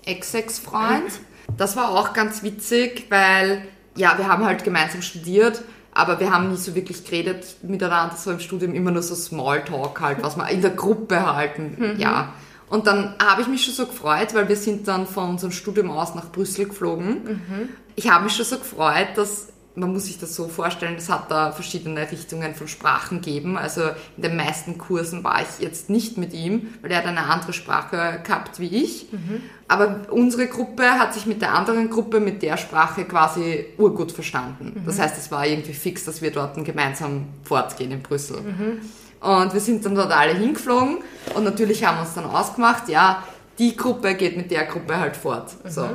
Ex-Ex-Freund. 0.05 1.11
Das 1.57 1.75
war 1.75 1.89
auch 1.89 2.13
ganz 2.13 2.43
witzig, 2.43 3.07
weil, 3.09 3.67
ja, 3.95 4.17
wir 4.17 4.27
haben 4.27 4.45
halt 4.45 4.63
gemeinsam 4.63 5.01
studiert, 5.01 5.61
aber 5.93 6.19
wir 6.19 6.31
haben 6.31 6.49
nie 6.49 6.57
so 6.57 6.75
wirklich 6.75 7.03
geredet 7.03 7.57
miteinander, 7.61 8.15
so 8.15 8.31
im 8.31 8.39
Studium 8.39 8.73
immer 8.73 8.91
nur 8.91 9.03
so 9.03 9.15
Smalltalk 9.15 9.99
halt, 9.99 10.23
was 10.23 10.37
wir 10.37 10.47
in 10.49 10.61
der 10.61 10.71
Gruppe 10.71 11.33
halten, 11.33 11.75
mhm. 11.77 11.99
ja. 11.99 12.33
Und 12.69 12.87
dann 12.87 13.15
habe 13.21 13.41
ich 13.41 13.49
mich 13.49 13.65
schon 13.65 13.73
so 13.73 13.85
gefreut, 13.85 14.33
weil 14.33 14.47
wir 14.47 14.55
sind 14.55 14.87
dann 14.87 15.05
von 15.05 15.31
unserem 15.31 15.51
Studium 15.51 15.91
aus 15.91 16.15
nach 16.15 16.31
Brüssel 16.31 16.65
geflogen. 16.65 17.23
Mhm. 17.23 17.69
Ich 17.97 18.09
habe 18.09 18.23
mich 18.23 18.33
schon 18.33 18.45
so 18.45 18.57
gefreut, 18.57 19.09
dass 19.15 19.49
man 19.75 19.93
muss 19.93 20.05
sich 20.05 20.19
das 20.19 20.35
so 20.35 20.47
vorstellen, 20.47 20.95
es 20.97 21.09
hat 21.09 21.31
da 21.31 21.51
verschiedene 21.51 22.11
Richtungen 22.11 22.55
von 22.55 22.67
Sprachen 22.67 23.21
gegeben. 23.21 23.57
Also 23.57 23.81
in 24.17 24.23
den 24.23 24.35
meisten 24.35 24.77
Kursen 24.77 25.23
war 25.23 25.41
ich 25.41 25.63
jetzt 25.63 25.89
nicht 25.89 26.17
mit 26.17 26.33
ihm, 26.33 26.69
weil 26.81 26.91
er 26.91 26.97
hat 26.97 27.05
eine 27.05 27.23
andere 27.23 27.53
Sprache 27.53 28.19
gehabt 28.23 28.59
wie 28.59 28.67
ich. 28.67 29.11
Mhm. 29.11 29.41
Aber 29.67 30.01
unsere 30.09 30.47
Gruppe 30.47 30.83
hat 30.83 31.13
sich 31.13 31.25
mit 31.25 31.41
der 31.41 31.53
anderen 31.53 31.89
Gruppe 31.89 32.19
mit 32.19 32.41
der 32.41 32.57
Sprache 32.57 33.05
quasi 33.05 33.65
urgut 33.77 34.11
verstanden. 34.11 34.73
Mhm. 34.75 34.85
Das 34.85 34.99
heißt, 34.99 35.17
es 35.17 35.31
war 35.31 35.45
irgendwie 35.45 35.73
fix, 35.73 36.03
dass 36.03 36.21
wir 36.21 36.31
dort 36.31 36.63
gemeinsam 36.65 37.27
fortgehen 37.43 37.91
in 37.91 38.01
Brüssel. 38.01 38.41
Mhm. 38.41 38.81
Und 39.21 39.53
wir 39.53 39.61
sind 39.61 39.85
dann 39.85 39.95
dort 39.95 40.11
alle 40.11 40.33
hingeflogen 40.33 40.97
und 41.35 41.43
natürlich 41.43 41.85
haben 41.85 41.97
wir 41.97 42.01
uns 42.01 42.15
dann 42.15 42.25
ausgemacht, 42.25 42.89
ja, 42.89 43.23
die 43.59 43.75
Gruppe 43.75 44.15
geht 44.15 44.35
mit 44.35 44.49
der 44.49 44.65
Gruppe 44.65 44.97
halt 44.97 45.15
fort. 45.15 45.51
So. 45.65 45.87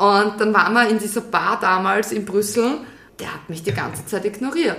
Und 0.00 0.40
dann 0.40 0.54
waren 0.54 0.72
wir 0.72 0.88
in 0.88 0.98
dieser 0.98 1.20
Bar 1.20 1.58
damals 1.60 2.10
in 2.10 2.24
Brüssel. 2.24 2.78
Der 3.18 3.34
hat 3.34 3.50
mich 3.50 3.62
die 3.62 3.74
ganze 3.74 4.06
Zeit 4.06 4.24
ignoriert. 4.24 4.78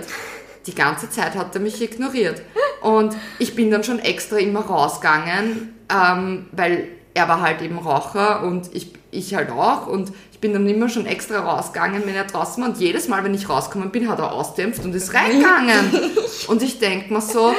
Die 0.66 0.74
ganze 0.74 1.08
Zeit 1.10 1.36
hat 1.36 1.54
er 1.54 1.60
mich 1.60 1.80
ignoriert. 1.80 2.42
Und 2.80 3.14
ich 3.38 3.54
bin 3.54 3.70
dann 3.70 3.84
schon 3.84 4.00
extra 4.00 4.38
immer 4.38 4.62
rausgegangen, 4.62 5.74
ähm, 5.88 6.46
weil 6.50 6.88
er 7.14 7.28
war 7.28 7.40
halt 7.40 7.62
eben 7.62 7.78
Raucher 7.78 8.42
und 8.42 8.74
ich, 8.74 8.94
ich 9.12 9.36
halt 9.36 9.52
auch. 9.52 9.86
Und 9.86 10.10
ich 10.32 10.40
bin 10.40 10.52
dann 10.54 10.66
immer 10.66 10.88
schon 10.88 11.06
extra 11.06 11.38
rausgegangen, 11.38 12.02
wenn 12.04 12.16
er 12.16 12.24
draußen 12.24 12.60
war. 12.60 12.70
Und 12.70 12.78
jedes 12.78 13.06
Mal, 13.06 13.22
wenn 13.22 13.34
ich 13.34 13.48
rausgekommen 13.48 13.92
bin, 13.92 14.08
hat 14.08 14.18
er 14.18 14.32
ausdämpft 14.32 14.84
und 14.84 14.92
ist 14.92 15.14
reingegangen. 15.14 16.10
und 16.48 16.64
ich 16.64 16.80
denke 16.80 17.14
mir 17.14 17.20
so, 17.20 17.54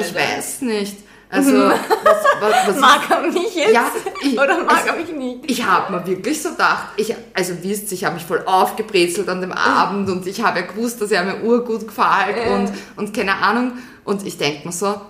ich 0.00 0.12
weiß 0.12 0.62
nicht. 0.62 0.96
Also, 1.34 1.52
was, 1.52 1.80
was, 2.40 2.68
was 2.68 2.76
mag 2.80 3.10
er 3.10 3.20
mich 3.22 3.54
jetzt? 3.54 3.74
Ja, 3.74 3.90
ich, 4.22 4.34
oder 4.34 4.62
mag 4.62 4.76
also, 4.76 4.88
er 4.88 4.96
mich 4.96 5.12
nicht? 5.12 5.50
Ich 5.50 5.64
habe 5.64 5.92
mir 5.92 6.06
wirklich 6.06 6.40
so 6.40 6.50
gedacht, 6.50 6.88
ich, 6.96 7.14
also 7.34 7.54
wisst 7.62 7.90
ich 7.92 8.04
habe 8.04 8.14
mich 8.14 8.24
voll 8.24 8.42
aufgebrezelt 8.46 9.28
an 9.28 9.40
dem 9.40 9.52
Abend 9.52 10.08
und 10.08 10.26
ich 10.26 10.42
habe 10.42 10.60
ja 10.60 10.66
gewusst, 10.66 11.00
dass 11.00 11.10
er 11.10 11.24
mir 11.24 11.42
urgut 11.42 11.88
gefällt 11.88 12.36
äh. 12.36 12.54
und, 12.54 12.72
und 12.96 13.14
keine 13.14 13.36
Ahnung. 13.36 13.72
Und 14.04 14.24
ich 14.24 14.38
denke 14.38 14.66
mir 14.66 14.72
so, 14.72 15.00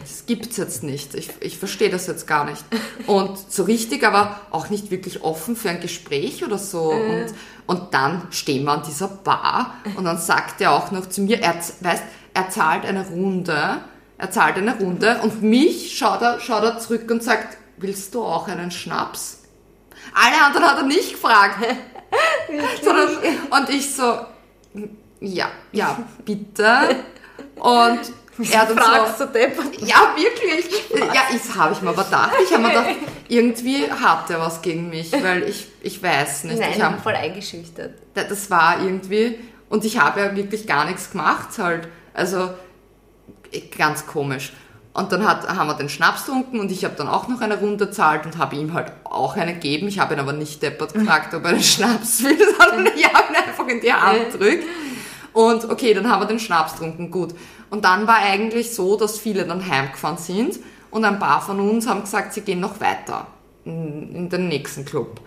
das 0.00 0.26
gibt's 0.26 0.56
jetzt 0.58 0.82
nicht. 0.82 1.14
Ich, 1.14 1.30
ich 1.40 1.56
verstehe 1.56 1.88
das 1.88 2.06
jetzt 2.06 2.26
gar 2.26 2.44
nicht. 2.44 2.64
Und 3.06 3.38
so 3.48 3.62
richtig, 3.62 4.04
aber 4.04 4.40
auch 4.50 4.68
nicht 4.68 4.90
wirklich 4.90 5.22
offen 5.22 5.56
für 5.56 5.70
ein 5.70 5.80
Gespräch 5.80 6.44
oder 6.44 6.58
so. 6.58 6.92
Äh. 6.92 7.22
Und, 7.22 7.34
und 7.66 7.94
dann 7.94 8.26
stehen 8.30 8.64
wir 8.64 8.72
an 8.72 8.82
dieser 8.86 9.08
Bar 9.08 9.74
und 9.96 10.04
dann 10.04 10.18
sagt 10.18 10.60
er 10.60 10.72
auch 10.72 10.90
noch 10.90 11.08
zu 11.08 11.22
mir, 11.22 11.40
er, 11.40 11.54
weißt, 11.54 12.02
er 12.34 12.50
zahlt 12.50 12.84
eine 12.84 13.06
Runde 13.08 13.78
er 14.20 14.30
zahlt 14.30 14.56
eine 14.56 14.76
Runde 14.76 15.18
und 15.22 15.42
mich 15.42 15.96
schaut 15.96 16.20
er, 16.20 16.40
schaut 16.40 16.62
er 16.62 16.78
zurück 16.78 17.10
und 17.10 17.24
sagt, 17.24 17.56
willst 17.78 18.14
du 18.14 18.22
auch 18.22 18.48
einen 18.48 18.70
Schnaps? 18.70 19.44
Alle 20.14 20.44
anderen 20.44 20.66
hat 20.66 20.76
er 20.78 20.86
nicht 20.86 21.12
gefragt. 21.12 21.56
Sondern, 22.82 23.08
und 23.50 23.70
ich 23.70 23.94
so, 23.94 24.18
ja, 25.20 25.50
ja, 25.72 25.98
bitte. 26.24 26.96
Und 27.56 28.00
er 28.50 28.60
hat 28.60 28.70
dann 28.70 29.16
so, 29.16 29.24
deppert. 29.24 29.80
ja, 29.80 30.14
wirklich. 30.16 30.66
Ja, 31.14 31.22
das 31.32 31.56
habe 31.56 31.72
ich 31.72 31.80
mir 31.80 31.90
aber 31.90 32.04
gedacht. 32.04 32.32
Ich 32.44 32.52
habe 32.52 32.62
mir 32.62 32.68
gedacht, 32.70 32.96
irgendwie 33.28 33.90
hat 33.90 34.28
er 34.28 34.40
was 34.40 34.60
gegen 34.60 34.90
mich, 34.90 35.12
weil 35.12 35.44
ich, 35.44 35.68
ich 35.80 36.02
weiß 36.02 36.44
nicht. 36.44 36.60
Nein, 36.60 36.72
ich 36.76 36.82
habe 36.82 37.00
voll 37.00 37.14
eingeschüchtert. 37.14 37.94
Das 38.14 38.50
war 38.50 38.82
irgendwie, 38.82 39.38
und 39.70 39.84
ich 39.84 39.98
habe 39.98 40.20
ja 40.20 40.36
wirklich 40.36 40.66
gar 40.66 40.84
nichts 40.84 41.10
gemacht 41.10 41.58
halt. 41.58 41.88
Also, 42.12 42.50
ganz 43.76 44.06
komisch. 44.06 44.52
Und 44.92 45.12
dann 45.12 45.26
hat, 45.26 45.48
haben 45.48 45.68
wir 45.68 45.74
den 45.74 45.88
Schnaps 45.88 46.26
getrunken 46.26 46.58
und 46.58 46.72
ich 46.72 46.84
habe 46.84 46.96
dann 46.96 47.08
auch 47.08 47.28
noch 47.28 47.40
eine 47.40 47.58
Runde 47.58 47.90
zahlt 47.90 48.26
und 48.26 48.38
habe 48.38 48.56
ihm 48.56 48.74
halt 48.74 48.92
auch 49.04 49.36
eine 49.36 49.54
gegeben. 49.54 49.86
Ich 49.86 50.00
habe 50.00 50.14
ihn 50.14 50.20
aber 50.20 50.32
nicht 50.32 50.62
deppert 50.62 50.94
gefragt, 50.94 51.32
ob 51.32 51.44
er 51.44 51.50
einen 51.50 51.62
Schnaps 51.62 52.24
will, 52.24 52.36
sondern 52.58 52.92
ich 52.94 53.04
habe 53.04 53.32
ihn 53.32 53.36
einfach 53.36 53.68
in 53.68 53.80
die 53.80 53.92
Hand 53.92 54.32
gedrückt. 54.32 54.64
Und 55.32 55.70
okay, 55.70 55.94
dann 55.94 56.10
haben 56.10 56.20
wir 56.20 56.26
den 56.26 56.40
Schnaps 56.40 56.72
getrunken, 56.72 57.10
gut. 57.10 57.34
Und 57.70 57.84
dann 57.84 58.08
war 58.08 58.16
eigentlich 58.16 58.74
so, 58.74 58.96
dass 58.96 59.18
viele 59.18 59.44
dann 59.44 59.64
heimgefahren 59.64 60.18
sind 60.18 60.58
und 60.90 61.04
ein 61.04 61.20
paar 61.20 61.40
von 61.40 61.60
uns 61.60 61.86
haben 61.86 62.00
gesagt, 62.00 62.34
sie 62.34 62.40
gehen 62.40 62.58
noch 62.58 62.80
weiter 62.80 63.28
in, 63.64 64.14
in 64.14 64.28
den 64.28 64.48
nächsten 64.48 64.84
Club. 64.84 65.20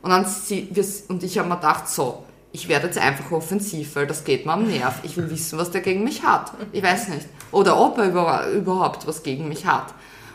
Und, 0.00 0.10
dann 0.10 0.24
sie, 0.24 0.68
wir, 0.70 0.84
und 1.08 1.24
ich 1.24 1.38
habe 1.38 1.48
mir 1.48 1.56
gedacht, 1.56 1.88
so, 1.88 2.24
ich 2.52 2.68
werde 2.68 2.86
jetzt 2.86 2.98
einfach 2.98 3.30
offensiv, 3.30 3.96
weil 3.96 4.06
das 4.06 4.24
geht 4.24 4.46
mir 4.46 4.52
am 4.52 4.66
Nerv. 4.66 5.00
Ich 5.02 5.16
will 5.16 5.30
wissen, 5.30 5.58
was 5.58 5.70
der 5.70 5.80
gegen 5.80 6.04
mich 6.04 6.22
hat. 6.22 6.52
Ich 6.72 6.82
weiß 6.82 7.08
nicht. 7.08 7.26
Oder 7.52 7.78
ob 7.78 7.98
er 7.98 8.50
überhaupt 8.50 9.06
was 9.06 9.22
gegen 9.22 9.48
mich 9.48 9.66
hat. 9.66 9.94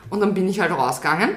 Und 0.09 0.19
dann 0.19 0.33
bin 0.33 0.47
ich 0.47 0.59
halt 0.59 0.71
rausgegangen, 0.71 1.35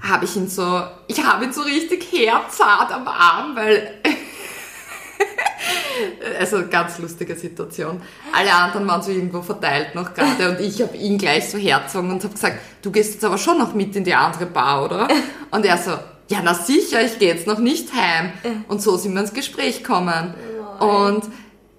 habe 0.00 0.24
ich 0.24 0.36
ihn 0.36 0.48
so, 0.48 0.82
ich 1.08 1.24
habe 1.24 1.46
ihn 1.46 1.52
so 1.52 1.62
richtig 1.62 2.06
herzart 2.12 2.92
am 2.92 3.08
Arm, 3.08 3.56
weil, 3.56 3.94
also 6.38 6.68
ganz 6.68 6.98
lustige 6.98 7.34
Situation. 7.34 8.00
Alle 8.32 8.52
anderen 8.52 8.86
waren 8.86 9.02
so 9.02 9.10
irgendwo 9.10 9.42
verteilt 9.42 9.94
noch 9.94 10.14
gerade 10.14 10.50
und 10.50 10.60
ich 10.60 10.80
habe 10.82 10.96
ihn 10.96 11.18
gleich 11.18 11.50
so 11.50 11.58
herzogen 11.58 12.10
und 12.10 12.22
habe 12.22 12.34
gesagt, 12.34 12.58
du 12.82 12.92
gehst 12.92 13.14
jetzt 13.14 13.24
aber 13.24 13.38
schon 13.38 13.58
noch 13.58 13.74
mit 13.74 13.96
in 13.96 14.04
die 14.04 14.14
andere 14.14 14.46
Bar, 14.46 14.84
oder? 14.84 15.08
Und 15.50 15.64
er 15.64 15.78
so, 15.78 15.92
ja, 16.28 16.40
na 16.42 16.54
sicher, 16.54 17.04
ich 17.04 17.18
gehe 17.18 17.28
jetzt 17.28 17.46
noch 17.46 17.58
nicht 17.58 17.92
heim. 17.94 18.32
Und 18.68 18.82
so 18.82 18.96
sind 18.96 19.14
wir 19.14 19.20
ins 19.20 19.32
Gespräch 19.32 19.78
gekommen. 19.78 20.34
Und 20.80 21.24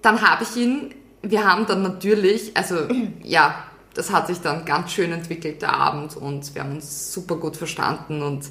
dann 0.02 0.22
habe 0.22 0.44
ich 0.44 0.56
ihn, 0.56 0.94
wir 1.22 1.44
haben 1.44 1.66
dann 1.66 1.82
natürlich, 1.82 2.56
also 2.56 2.76
ja, 3.22 3.54
das 3.94 4.12
hat 4.12 4.28
sich 4.28 4.40
dann 4.40 4.64
ganz 4.64 4.92
schön 4.92 5.12
entwickelt, 5.12 5.60
der 5.62 5.74
Abend, 5.74 6.16
und 6.16 6.54
wir 6.54 6.62
haben 6.62 6.72
uns 6.72 7.12
super 7.12 7.36
gut 7.36 7.56
verstanden 7.56 8.22
und 8.22 8.44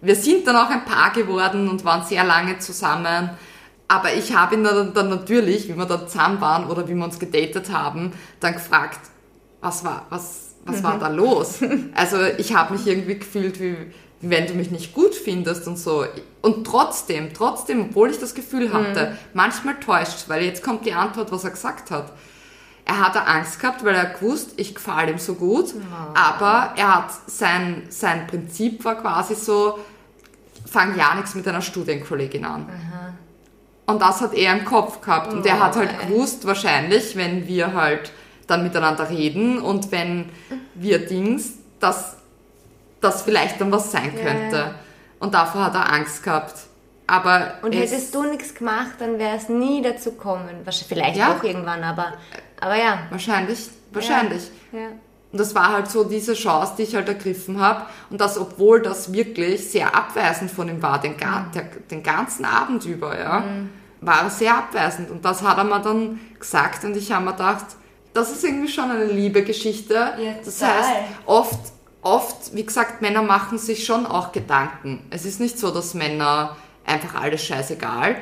wir 0.00 0.14
sind 0.14 0.46
dann 0.46 0.56
auch 0.56 0.68
ein 0.68 0.84
Paar 0.84 1.12
geworden 1.12 1.68
und 1.68 1.84
waren 1.84 2.04
sehr 2.04 2.24
lange 2.24 2.58
zusammen. 2.58 3.30
Aber 3.88 4.14
ich 4.14 4.34
habe 4.34 4.54
ihn 4.54 4.64
dann, 4.64 4.92
dann 4.92 5.08
natürlich, 5.08 5.68
wie 5.68 5.76
wir 5.76 5.86
da 5.86 6.06
zusammen 6.06 6.40
waren 6.40 6.66
oder 6.66 6.86
wie 6.88 6.94
wir 6.94 7.04
uns 7.04 7.18
gedatet 7.18 7.72
haben, 7.72 8.12
dann 8.40 8.54
gefragt, 8.54 9.00
was 9.60 9.82
war, 9.82 10.06
was, 10.10 10.56
was 10.64 10.80
mhm. 10.80 10.84
war 10.84 10.98
da 10.98 11.08
los? 11.08 11.60
Also 11.94 12.18
ich 12.38 12.54
habe 12.54 12.74
mich 12.74 12.86
irgendwie 12.86 13.18
gefühlt 13.18 13.60
wie, 13.60 13.76
wenn 14.30 14.46
du 14.46 14.54
mich 14.54 14.70
nicht 14.70 14.92
gut 14.94 15.14
findest 15.14 15.66
und 15.66 15.78
so. 15.78 16.04
Und 16.42 16.66
trotzdem, 16.66 17.32
trotzdem, 17.34 17.86
obwohl 17.90 18.10
ich 18.10 18.18
das 18.18 18.34
Gefühl 18.34 18.72
hatte, 18.72 19.10
Mhm. 19.12 19.16
manchmal 19.34 19.78
täuscht, 19.80 20.28
weil 20.28 20.42
jetzt 20.44 20.62
kommt 20.62 20.84
die 20.86 20.92
Antwort, 20.92 21.30
was 21.32 21.44
er 21.44 21.50
gesagt 21.50 21.90
hat. 21.90 22.12
Er 22.86 23.00
hatte 23.00 23.26
Angst 23.26 23.60
gehabt, 23.60 23.82
weil 23.84 23.94
er 23.94 24.04
gewusst, 24.06 24.52
ich 24.58 24.74
gefalle 24.74 25.10
ihm 25.12 25.18
so 25.18 25.34
gut, 25.36 25.72
aber 26.12 26.74
er 26.76 26.96
hat 26.96 27.10
sein, 27.26 27.84
sein 27.88 28.26
Prinzip 28.26 28.84
war 28.84 28.96
quasi 28.96 29.34
so, 29.34 29.78
fang 30.66 30.96
ja 30.98 31.14
nichts 31.14 31.34
mit 31.34 31.48
einer 31.48 31.62
Studienkollegin 31.62 32.44
an. 32.44 32.66
Und 33.86 34.00
das 34.02 34.20
hat 34.20 34.34
er 34.34 34.54
im 34.58 34.64
Kopf 34.64 35.00
gehabt. 35.00 35.32
Und 35.32 35.44
er 35.46 35.60
hat 35.62 35.76
halt 35.76 35.90
Oh, 35.98 36.02
ey. 36.02 36.08
gewusst, 36.08 36.46
wahrscheinlich, 36.46 37.16
wenn 37.16 37.46
wir 37.46 37.72
halt 37.74 38.12
dann 38.46 38.62
miteinander 38.62 39.08
reden 39.08 39.58
und 39.60 39.90
wenn 39.90 40.28
wir 40.74 41.06
Dings, 41.06 41.52
dass 41.80 42.16
das 43.04 43.22
vielleicht 43.22 43.60
dann 43.60 43.70
was 43.70 43.92
sein 43.92 44.12
Ja, 44.16 44.22
könnte. 44.22 44.56
ja. 44.56 44.74
Und 45.20 45.34
davor 45.34 45.64
hat 45.66 45.74
er 45.74 45.92
Angst 45.92 46.22
gehabt. 46.22 46.54
Aber 47.06 47.54
Und 47.62 47.74
es- 47.74 47.92
hättest 47.92 48.14
du 48.14 48.22
nichts 48.24 48.54
gemacht, 48.54 48.92
dann 48.98 49.18
wäre 49.18 49.36
es 49.36 49.48
nie 49.48 49.82
dazu 49.82 50.12
kommen. 50.12 50.48
Vielleicht 50.88 51.16
Ja. 51.16 51.34
auch 51.36 51.42
irgendwann, 51.42 51.82
aber, 51.84 52.14
aber 52.60 52.76
ja. 52.76 52.98
wahrscheinlich, 53.10 53.68
wahrscheinlich. 53.92 54.50
Ja. 54.72 54.88
Und 55.32 55.38
das 55.40 55.54
war 55.54 55.72
halt 55.72 55.90
so 55.90 56.04
diese 56.04 56.34
Chance, 56.34 56.74
die 56.78 56.84
ich 56.84 56.94
halt 56.94 57.08
ergriffen 57.08 57.60
habe. 57.60 57.82
Und 58.08 58.20
das, 58.20 58.38
obwohl 58.38 58.80
das 58.80 59.12
wirklich 59.12 59.68
sehr 59.70 59.94
abweisend 59.94 60.50
von 60.50 60.68
ihm 60.68 60.80
war, 60.82 61.00
den, 61.00 61.16
ga 61.16 61.46
der, 61.54 61.64
den 61.90 62.02
ganzen 62.02 62.44
Abend 62.44 62.84
über, 62.86 63.18
ja, 63.18 63.42
war 64.00 64.22
er 64.22 64.30
sehr 64.30 64.56
abweisend. 64.56 65.10
Und 65.10 65.24
das 65.24 65.42
hat 65.42 65.58
er 65.58 65.64
mir 65.64 65.80
dann 65.80 66.20
gesagt 66.38 66.84
und 66.84 66.96
ich 66.96 67.10
habe 67.12 67.24
mir 67.24 67.32
gedacht, 67.32 67.66
das 68.14 68.30
ist 68.30 68.44
irgendwie 68.44 68.68
schon 68.68 68.90
eine 68.90 69.06
liebe 69.06 69.42
Geschichte. 69.42 69.94
Ja, 69.94 70.34
das 70.44 70.62
heißt, 70.62 70.90
oft, 71.26 71.58
oft, 72.04 72.54
wie 72.54 72.64
gesagt, 72.64 73.02
Männer 73.02 73.22
machen 73.22 73.58
sich 73.58 73.84
schon 73.84 74.06
auch 74.06 74.32
Gedanken. 74.32 75.04
Es 75.10 75.24
ist 75.24 75.40
nicht 75.40 75.58
so, 75.58 75.70
dass 75.70 75.94
Männer 75.94 76.56
einfach 76.86 77.20
alles 77.20 77.42
scheißegal. 77.44 78.16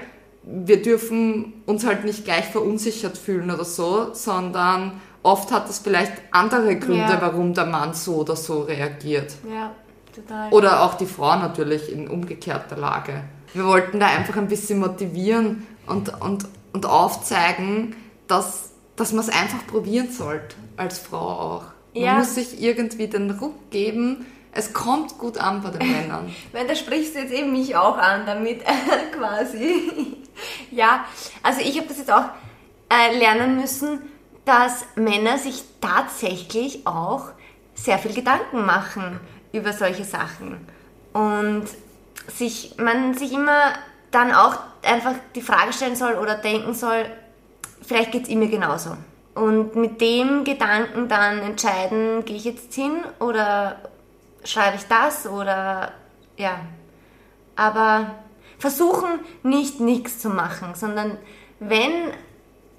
Wir 0.45 0.83
dürfen 0.83 1.63
uns 1.67 1.85
halt 1.87 2.05
nicht 2.05 2.25
gleich 2.25 2.47
verunsichert 2.47 3.17
fühlen 3.19 3.51
oder 3.51 3.65
so, 3.65 4.13
sondern 4.15 5.01
oft 5.23 5.53
hat 5.53 5.69
es 5.71 5.79
vielleicht 5.79 6.13
andere 6.33 6.77
Gründe, 6.77 7.13
Ja. 7.13 7.21
warum 7.21 7.55
der 7.55 7.67
Mann 7.67 7.95
so 7.95 8.17
oder 8.17 8.35
so 8.37 8.63
reagiert. 8.63 9.35
ja, 9.49 9.73
total. 10.15 10.51
Oder 10.53 10.83
auch 10.83 10.95
die 10.95 11.07
Frau 11.07 11.37
natürlich 11.37 11.93
in 11.93 12.09
umgekehrter 12.09 12.77
Lage. 12.77 13.23
Wir 13.55 13.65
wollten 13.67 14.01
da 14.01 14.07
einfach 14.07 14.37
ein 14.37 14.49
bisschen 14.49 14.81
motivieren 14.81 15.67
und, 15.87 16.21
und, 16.23 16.47
und 16.73 16.87
aufzeigen, 16.87 17.95
dass, 18.27 18.71
dass 18.97 19.13
man 19.13 19.21
es 19.25 19.29
einfach 19.29 19.67
probieren 19.67 20.11
sollte, 20.11 20.57
als 20.77 20.99
Frau 20.99 21.19
auch. 21.19 21.65
Man 21.95 22.03
Ja. 22.05 22.15
muss 22.15 22.35
sich 22.35 22.61
irgendwie 22.63 23.07
den 23.09 23.31
Ruck 23.31 23.71
geben. 23.71 24.27
Es 24.55 24.73
kommt 24.73 25.19
gut 25.19 25.39
an 25.39 25.63
bei 25.63 25.71
den 25.71 25.91
Männern. 25.93 26.35
Meine, 26.53 26.69
da 26.69 26.75
sprichst 26.75 27.15
du 27.15 27.21
jetzt 27.21 27.33
eben 27.33 27.53
mich 27.53 27.75
auch 27.77 27.97
an 27.99 28.27
damit, 28.27 28.63
quasi. 29.17 30.17
ja, 30.71 31.05
also 31.43 31.61
ich 31.61 31.77
habe 31.79 31.89
das 31.89 31.99
jetzt 31.99 32.13
auch 32.13 32.25
äh, 32.91 33.17
lernen 33.19 33.57
müssen, 33.61 34.01
dass 34.45 34.85
Männer 34.97 35.39
sich 35.39 35.63
tatsächlich 35.81 36.87
auch 36.87 37.27
sehr 37.75 37.99
viel 37.99 38.13
Gedanken 38.13 38.65
machen 38.67 39.21
über 39.53 39.73
solche 39.73 40.05
Sachen. 40.05 40.67
Und 41.13 41.65
sich, 42.37 42.75
man 42.79 43.15
sich 43.15 43.33
immer 43.33 43.73
dann 44.11 44.33
auch 44.33 44.57
einfach 44.83 45.15
die 45.35 45.43
Frage 45.43 45.73
stellen 45.73 45.97
soll 45.97 46.15
oder 46.15 46.35
denken 46.37 46.75
soll, 46.75 47.07
vielleicht 47.87 48.13
geht 48.13 48.25
es 48.29 48.35
mir 48.35 48.49
genauso. 48.49 48.97
Und 49.35 49.77
mit 49.77 50.01
dem 50.01 50.45
Gedanken 50.45 51.09
dann 51.09 51.39
entscheiden, 51.39 52.25
gehe 52.25 52.37
ich 52.37 52.45
jetzt 52.45 52.75
hin 52.75 52.99
oder 53.19 53.79
schreibe 54.45 54.77
ich 54.77 54.85
das 54.89 55.27
oder 55.27 55.93
ja. 56.37 56.61
Aber 57.57 58.15
versuchen 58.59 59.21
nicht 59.43 59.81
nichts 59.81 60.19
zu 60.19 60.29
machen, 60.29 60.75
sondern 60.75 61.17
wenn 61.61 61.93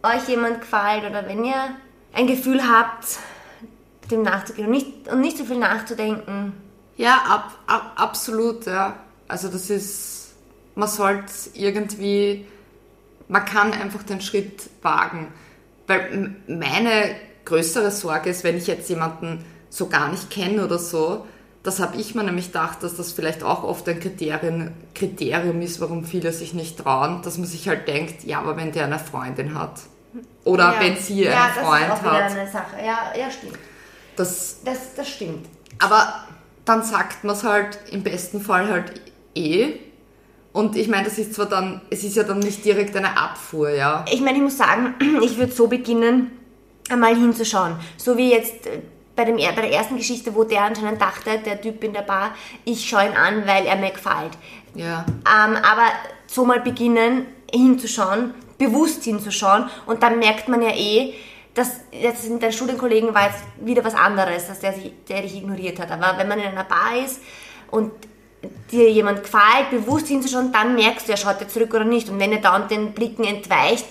euch 0.04 0.28
jemand 0.28 0.62
gefällt 0.62 1.10
oder 1.10 1.28
wenn 1.28 1.44
ihr 1.44 1.76
ein 2.14 2.28
Gefühl 2.28 2.62
habt, 2.68 3.20
dem 4.12 4.22
nachzugehen 4.22 4.68
und 4.68 4.74
nicht, 4.74 5.08
und 5.08 5.22
nicht 5.22 5.38
so 5.38 5.46
viel 5.46 5.58
nachzudenken. 5.58 6.54
Ja, 6.98 7.16
ab, 7.28 7.52
ab, 7.68 7.94
absolut, 7.96 8.66
ja. 8.66 8.98
Also 9.28 9.48
das 9.48 9.70
ist, 9.70 10.34
man 10.76 10.88
sollte 10.88 11.32
irgendwie, 11.54 12.46
man 13.28 13.46
kann 13.46 13.74
einfach 13.74 14.04
den 14.04 14.22
Schritt 14.22 14.70
wagen. 14.82 15.34
Weil 15.88 16.36
meine 16.48 17.16
größere 17.46 17.92
Sorge 17.92 18.30
ist, 18.30 18.44
wenn 18.44 18.58
ich 18.58 18.68
jetzt 18.68 18.90
jemanden 18.90 19.44
so 19.70 19.88
gar 19.88 20.10
nicht 20.10 20.30
kenne 20.30 20.64
oder 20.64 20.80
so, 20.80 21.26
das 21.64 21.80
habe 21.80 21.98
ich 21.98 22.14
mir 22.14 22.24
nämlich 22.24 22.48
gedacht, 22.48 22.84
dass 22.84 22.96
das 22.96 23.14
vielleicht 23.14 23.44
auch 23.44 23.64
oft 23.64 23.88
ein 23.88 24.00
Kriterium, 24.00 24.72
Kriterium 24.94 25.62
ist, 25.62 25.80
warum 25.80 26.04
viele 26.04 26.34
sich 26.34 26.54
nicht 26.54 26.78
trauen, 26.78 27.22
dass 27.24 27.38
man 27.38 27.48
sich 27.48 27.68
halt 27.68 27.88
denkt, 27.88 28.26
ja, 28.26 28.40
aber 28.40 28.58
wenn 28.58 28.72
der 28.74 28.86
eine 28.86 29.00
Freundin 29.00 29.58
hat. 29.58 29.80
Oder 30.44 30.74
ja. 30.74 30.80
wenn 30.82 30.98
sie 30.98 31.24
ja, 31.24 31.46
einen 31.46 31.54
Freund 31.54 31.90
das 31.90 32.00
ist 32.00 32.06
auch 32.06 32.12
wieder 32.12 32.26
hat. 32.26 32.32
eine 32.32 32.52
Sache. 32.52 32.76
Ja, 32.86 33.14
ja, 33.18 33.32
stimmt. 33.32 33.58
Das, 34.16 34.58
Das, 34.64 34.94
das 34.96 35.10
stimmt. 35.10 35.48
aber 35.80 36.26
dann 36.66 36.84
sagt 36.84 37.24
man 37.24 37.36
es 37.36 37.44
halt 37.44 37.80
im 37.92 38.04
besten 38.04 38.42
Fall 38.42 38.70
halt 38.70 39.02
eh. 39.36 39.80
Und 40.54 40.76
ich 40.76 40.88
meine, 40.88 41.06
das 41.06 41.18
ist 41.18 41.34
zwar 41.34 41.48
dann, 41.48 41.82
es 41.90 42.04
ist 42.04 42.16
ja 42.16 42.24
dann 42.24 42.40
nicht 42.40 42.64
direkt 42.64 42.96
eine 42.96 43.18
Abfuhr, 43.18 43.72
ja. 43.72 44.06
Ich 44.12 44.22
meine, 44.22 44.38
ich 44.38 44.44
muss 44.44 44.58
sagen, 44.58 44.94
ich 45.24 45.38
würde 45.38 45.52
so 45.52 45.68
beginnen, 45.68 46.32
einmal 46.90 47.16
hinzuschauen. 47.16 47.76
So 47.98 48.18
wie 48.18 48.32
jetzt 48.32 48.68
äh, 48.68 48.82
bei, 49.16 49.26
dem, 49.26 49.38
bei 49.38 49.62
der 49.62 49.72
ersten 49.72 49.98
Geschichte, 49.98 50.34
wo 50.36 50.44
der 50.44 50.62
anscheinend 50.62 51.02
dachte, 51.02 51.40
der 51.44 51.60
Typ 51.60 51.84
in 51.84 51.94
der 51.94 52.02
Bar, 52.02 52.36
ich 52.66 52.88
schaue 52.88 53.08
ihn 53.08 53.18
an, 53.18 53.48
weil 53.48 53.66
er 53.66 53.76
mir 53.78 53.92
gefällt. 53.92 54.38
Ja. 54.76 55.06
Ähm, 55.10 55.56
aber 55.56 55.88
so 56.28 56.46
mal 56.46 56.62
beginnen, 56.62 57.26
hinzuschauen, 57.52 58.34
bewusst 58.58 59.04
hinzuschauen 59.04 59.70
und 59.86 60.04
dann 60.04 60.20
merkt 60.20 60.48
man 60.48 60.62
ja 60.62 60.72
eh, 60.76 61.14
dass 61.54 61.82
jetzt 61.92 62.28
mit 62.30 62.42
deinen 62.42 62.52
Studienkollegen 62.52 63.14
war 63.14 63.28
jetzt 63.28 63.44
wieder 63.62 63.84
was 63.84 63.94
anderes, 63.94 64.48
dass 64.48 64.60
der, 64.60 64.74
sich, 64.74 64.92
der 65.08 65.22
dich 65.22 65.36
ignoriert 65.36 65.80
hat. 65.80 65.92
Aber 65.92 66.18
wenn 66.18 66.28
man 66.28 66.40
in 66.40 66.46
einer 66.46 66.64
Bar 66.64 67.04
ist 67.06 67.22
und 67.70 67.92
dir 68.72 68.90
jemand 68.92 69.24
gefällt, 69.24 69.70
bewusst 69.72 70.08
hinzuschauen, 70.08 70.52
dann 70.52 70.76
merkst 70.76 71.08
du, 71.08 71.12
er 71.12 71.18
schaut 71.18 71.40
dir 71.42 71.48
zurück 71.48 71.74
oder 71.74 71.84
nicht. 71.86 72.10
Und 72.10 72.20
wenn 72.20 72.32
er 72.32 72.42
dauernd 72.42 72.72
den 72.72 72.94
Blicken 72.94 73.24
entweicht 73.24 73.86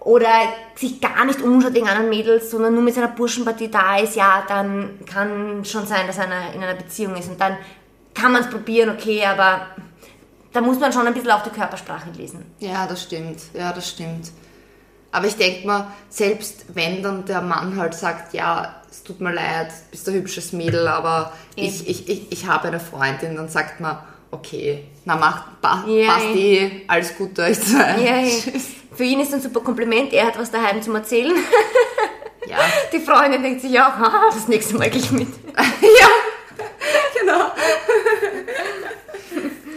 oder 0.00 0.28
sich 0.74 1.00
gar 1.00 1.24
nicht 1.24 1.40
umschaut 1.42 1.74
wegen 1.74 1.88
anderen 1.88 2.08
Mädels, 2.10 2.50
sondern 2.50 2.74
nur 2.74 2.82
mit 2.82 2.94
seiner 2.94 3.08
Burschenpartie 3.08 3.68
da 3.68 3.98
ist, 3.98 4.16
ja, 4.16 4.42
dann 4.48 4.98
kann 5.06 5.64
schon 5.64 5.86
sein, 5.86 6.06
dass 6.06 6.18
er 6.18 6.24
in 6.24 6.32
einer- 6.32 6.54
in 6.54 6.62
einer 6.62 6.74
Beziehung 6.74 7.14
ist. 7.16 7.28
Und 7.30 7.40
dann 7.40 7.56
kann 8.14 8.32
man 8.32 8.42
es 8.42 8.50
probieren, 8.50 8.90
okay, 8.90 9.24
aber 9.24 9.66
da 10.52 10.60
muss 10.60 10.78
man 10.78 10.92
schon 10.92 11.06
ein 11.06 11.14
bisschen 11.14 11.30
auch 11.30 11.42
die 11.42 11.50
Körpersprache 11.50 12.10
lesen. 12.16 12.44
Ja, 12.58 12.86
das 12.86 13.02
stimmt. 13.04 13.38
Ja, 13.54 13.72
das 13.72 13.88
stimmt. 13.88 14.30
Aber 15.12 15.26
ich 15.26 15.36
denke 15.36 15.66
mal, 15.66 15.88
selbst 16.08 16.64
wenn 16.74 17.02
dann 17.02 17.26
der 17.26 17.42
Mann 17.42 17.76
halt 17.76 17.94
sagt, 17.94 18.32
ja, 18.32 18.76
es 18.90 19.04
tut 19.04 19.20
mir 19.20 19.32
leid, 19.32 19.68
bist 19.90 20.08
ein 20.08 20.14
hübsches 20.14 20.52
Mädel, 20.52 20.88
aber 20.88 21.32
ich, 21.54 21.86
ich, 21.88 22.08
ich, 22.08 22.32
ich 22.32 22.46
habe 22.46 22.68
eine 22.68 22.80
Freundin, 22.80 23.36
dann 23.36 23.48
sagt 23.48 23.80
man, 23.80 23.98
okay, 24.30 24.84
na 25.04 25.16
macht, 25.16 25.60
pa, 25.60 25.84
Ja, 25.86 26.14
passt 26.14 26.34
eh, 26.34 26.82
alles 26.88 27.16
Gute 27.16 27.42
euch 27.42 27.60
zwei. 27.60 28.00
Ja. 28.00 28.60
Für 28.94 29.04
ihn 29.04 29.20
ist 29.20 29.32
ein 29.34 29.42
super 29.42 29.60
Kompliment, 29.60 30.12
er 30.12 30.26
hat 30.26 30.38
was 30.38 30.50
daheim 30.50 30.80
zum 30.82 30.94
Erzählen. 30.94 31.36
ja. 32.46 32.58
Die 32.92 33.00
Freundin 33.00 33.42
denkt 33.42 33.60
sich 33.60 33.78
auch, 33.78 33.94
haha, 33.96 34.30
das 34.32 34.48
nächste 34.48 34.76
Mal 34.76 34.88
gehe 34.88 35.00
ich 35.00 35.12
mit. 35.12 35.28
ja, 35.56 36.08
genau. 37.20 37.52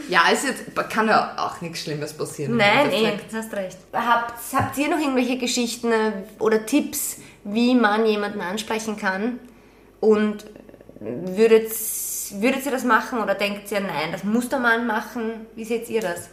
ja, 0.07 0.21
es 0.31 0.45
kann 0.89 1.07
ja 1.07 1.35
auch 1.55 1.61
nichts 1.61 1.81
Schlimmes 1.81 2.13
passieren. 2.13 2.57
Nein, 2.57 2.91
eh, 2.91 3.13
du 3.29 3.37
hast 3.37 3.53
recht. 3.53 3.77
Habt, 3.93 4.33
habt 4.53 4.77
ihr 4.77 4.89
noch 4.89 4.99
irgendwelche 4.99 5.37
Geschichten 5.37 5.91
äh, 5.91 6.11
oder 6.39 6.65
Tipps, 6.65 7.17
wie 7.43 7.75
man 7.75 8.05
jemanden 8.05 8.41
ansprechen 8.41 8.97
kann? 8.97 9.39
Und 9.99 10.45
würdet, 10.99 11.71
würdet 12.39 12.65
ihr 12.65 12.71
das 12.71 12.83
machen 12.83 13.19
oder 13.19 13.35
denkt 13.35 13.71
ihr, 13.71 13.79
nein, 13.79 14.11
das 14.11 14.23
muss 14.23 14.49
der 14.49 14.59
Mann 14.59 14.87
machen? 14.87 15.45
Wie 15.55 15.65
seht 15.65 15.89
ihr 15.89 16.01
das? 16.01 16.29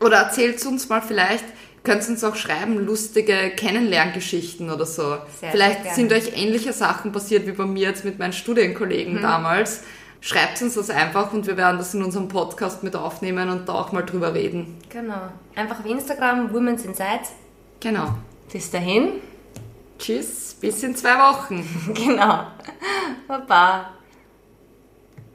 Oder 0.00 0.18
erzählt 0.18 0.64
uns 0.66 0.88
mal 0.88 1.00
vielleicht, 1.00 1.44
könnt 1.84 2.06
uns 2.08 2.24
auch 2.24 2.36
schreiben, 2.36 2.84
lustige 2.84 3.50
Kennenlerngeschichten 3.50 4.70
oder 4.70 4.86
so. 4.86 5.18
Sehr, 5.40 5.50
vielleicht 5.50 5.84
sehr 5.84 5.94
sind 5.94 6.12
euch 6.12 6.36
ähnliche 6.36 6.72
Sachen 6.72 7.12
passiert 7.12 7.46
wie 7.46 7.52
bei 7.52 7.66
mir 7.66 7.88
jetzt 7.88 8.04
mit 8.04 8.18
meinen. 8.18 8.32
Studienkollegen 8.32 9.22
damals. 9.22 9.82
Schreibt 10.24 10.62
uns 10.62 10.72
das 10.72 10.88
einfach 10.88 11.34
und 11.34 11.46
wir 11.46 11.58
werden 11.58 11.76
das 11.76 11.92
in 11.92 12.02
unserem 12.02 12.28
Podcast 12.28 12.82
mit 12.82 12.96
aufnehmen 12.96 13.50
und 13.50 13.68
da 13.68 13.74
auch 13.74 13.92
mal 13.92 14.00
drüber 14.00 14.32
reden. 14.32 14.78
Genau. 14.88 15.28
Einfach 15.54 15.80
auf 15.80 15.84
Instagram, 15.84 16.50
Women's 16.50 16.82
Inside. 16.86 17.24
Genau. 17.80 18.08
Bis 18.50 18.70
dahin. 18.70 19.20
Tschüss, 19.98 20.56
bis 20.58 20.82
in 20.82 20.96
zwei 20.96 21.18
Wochen. 21.18 21.62
Genau. 21.94 22.46
Baba. 23.28 23.90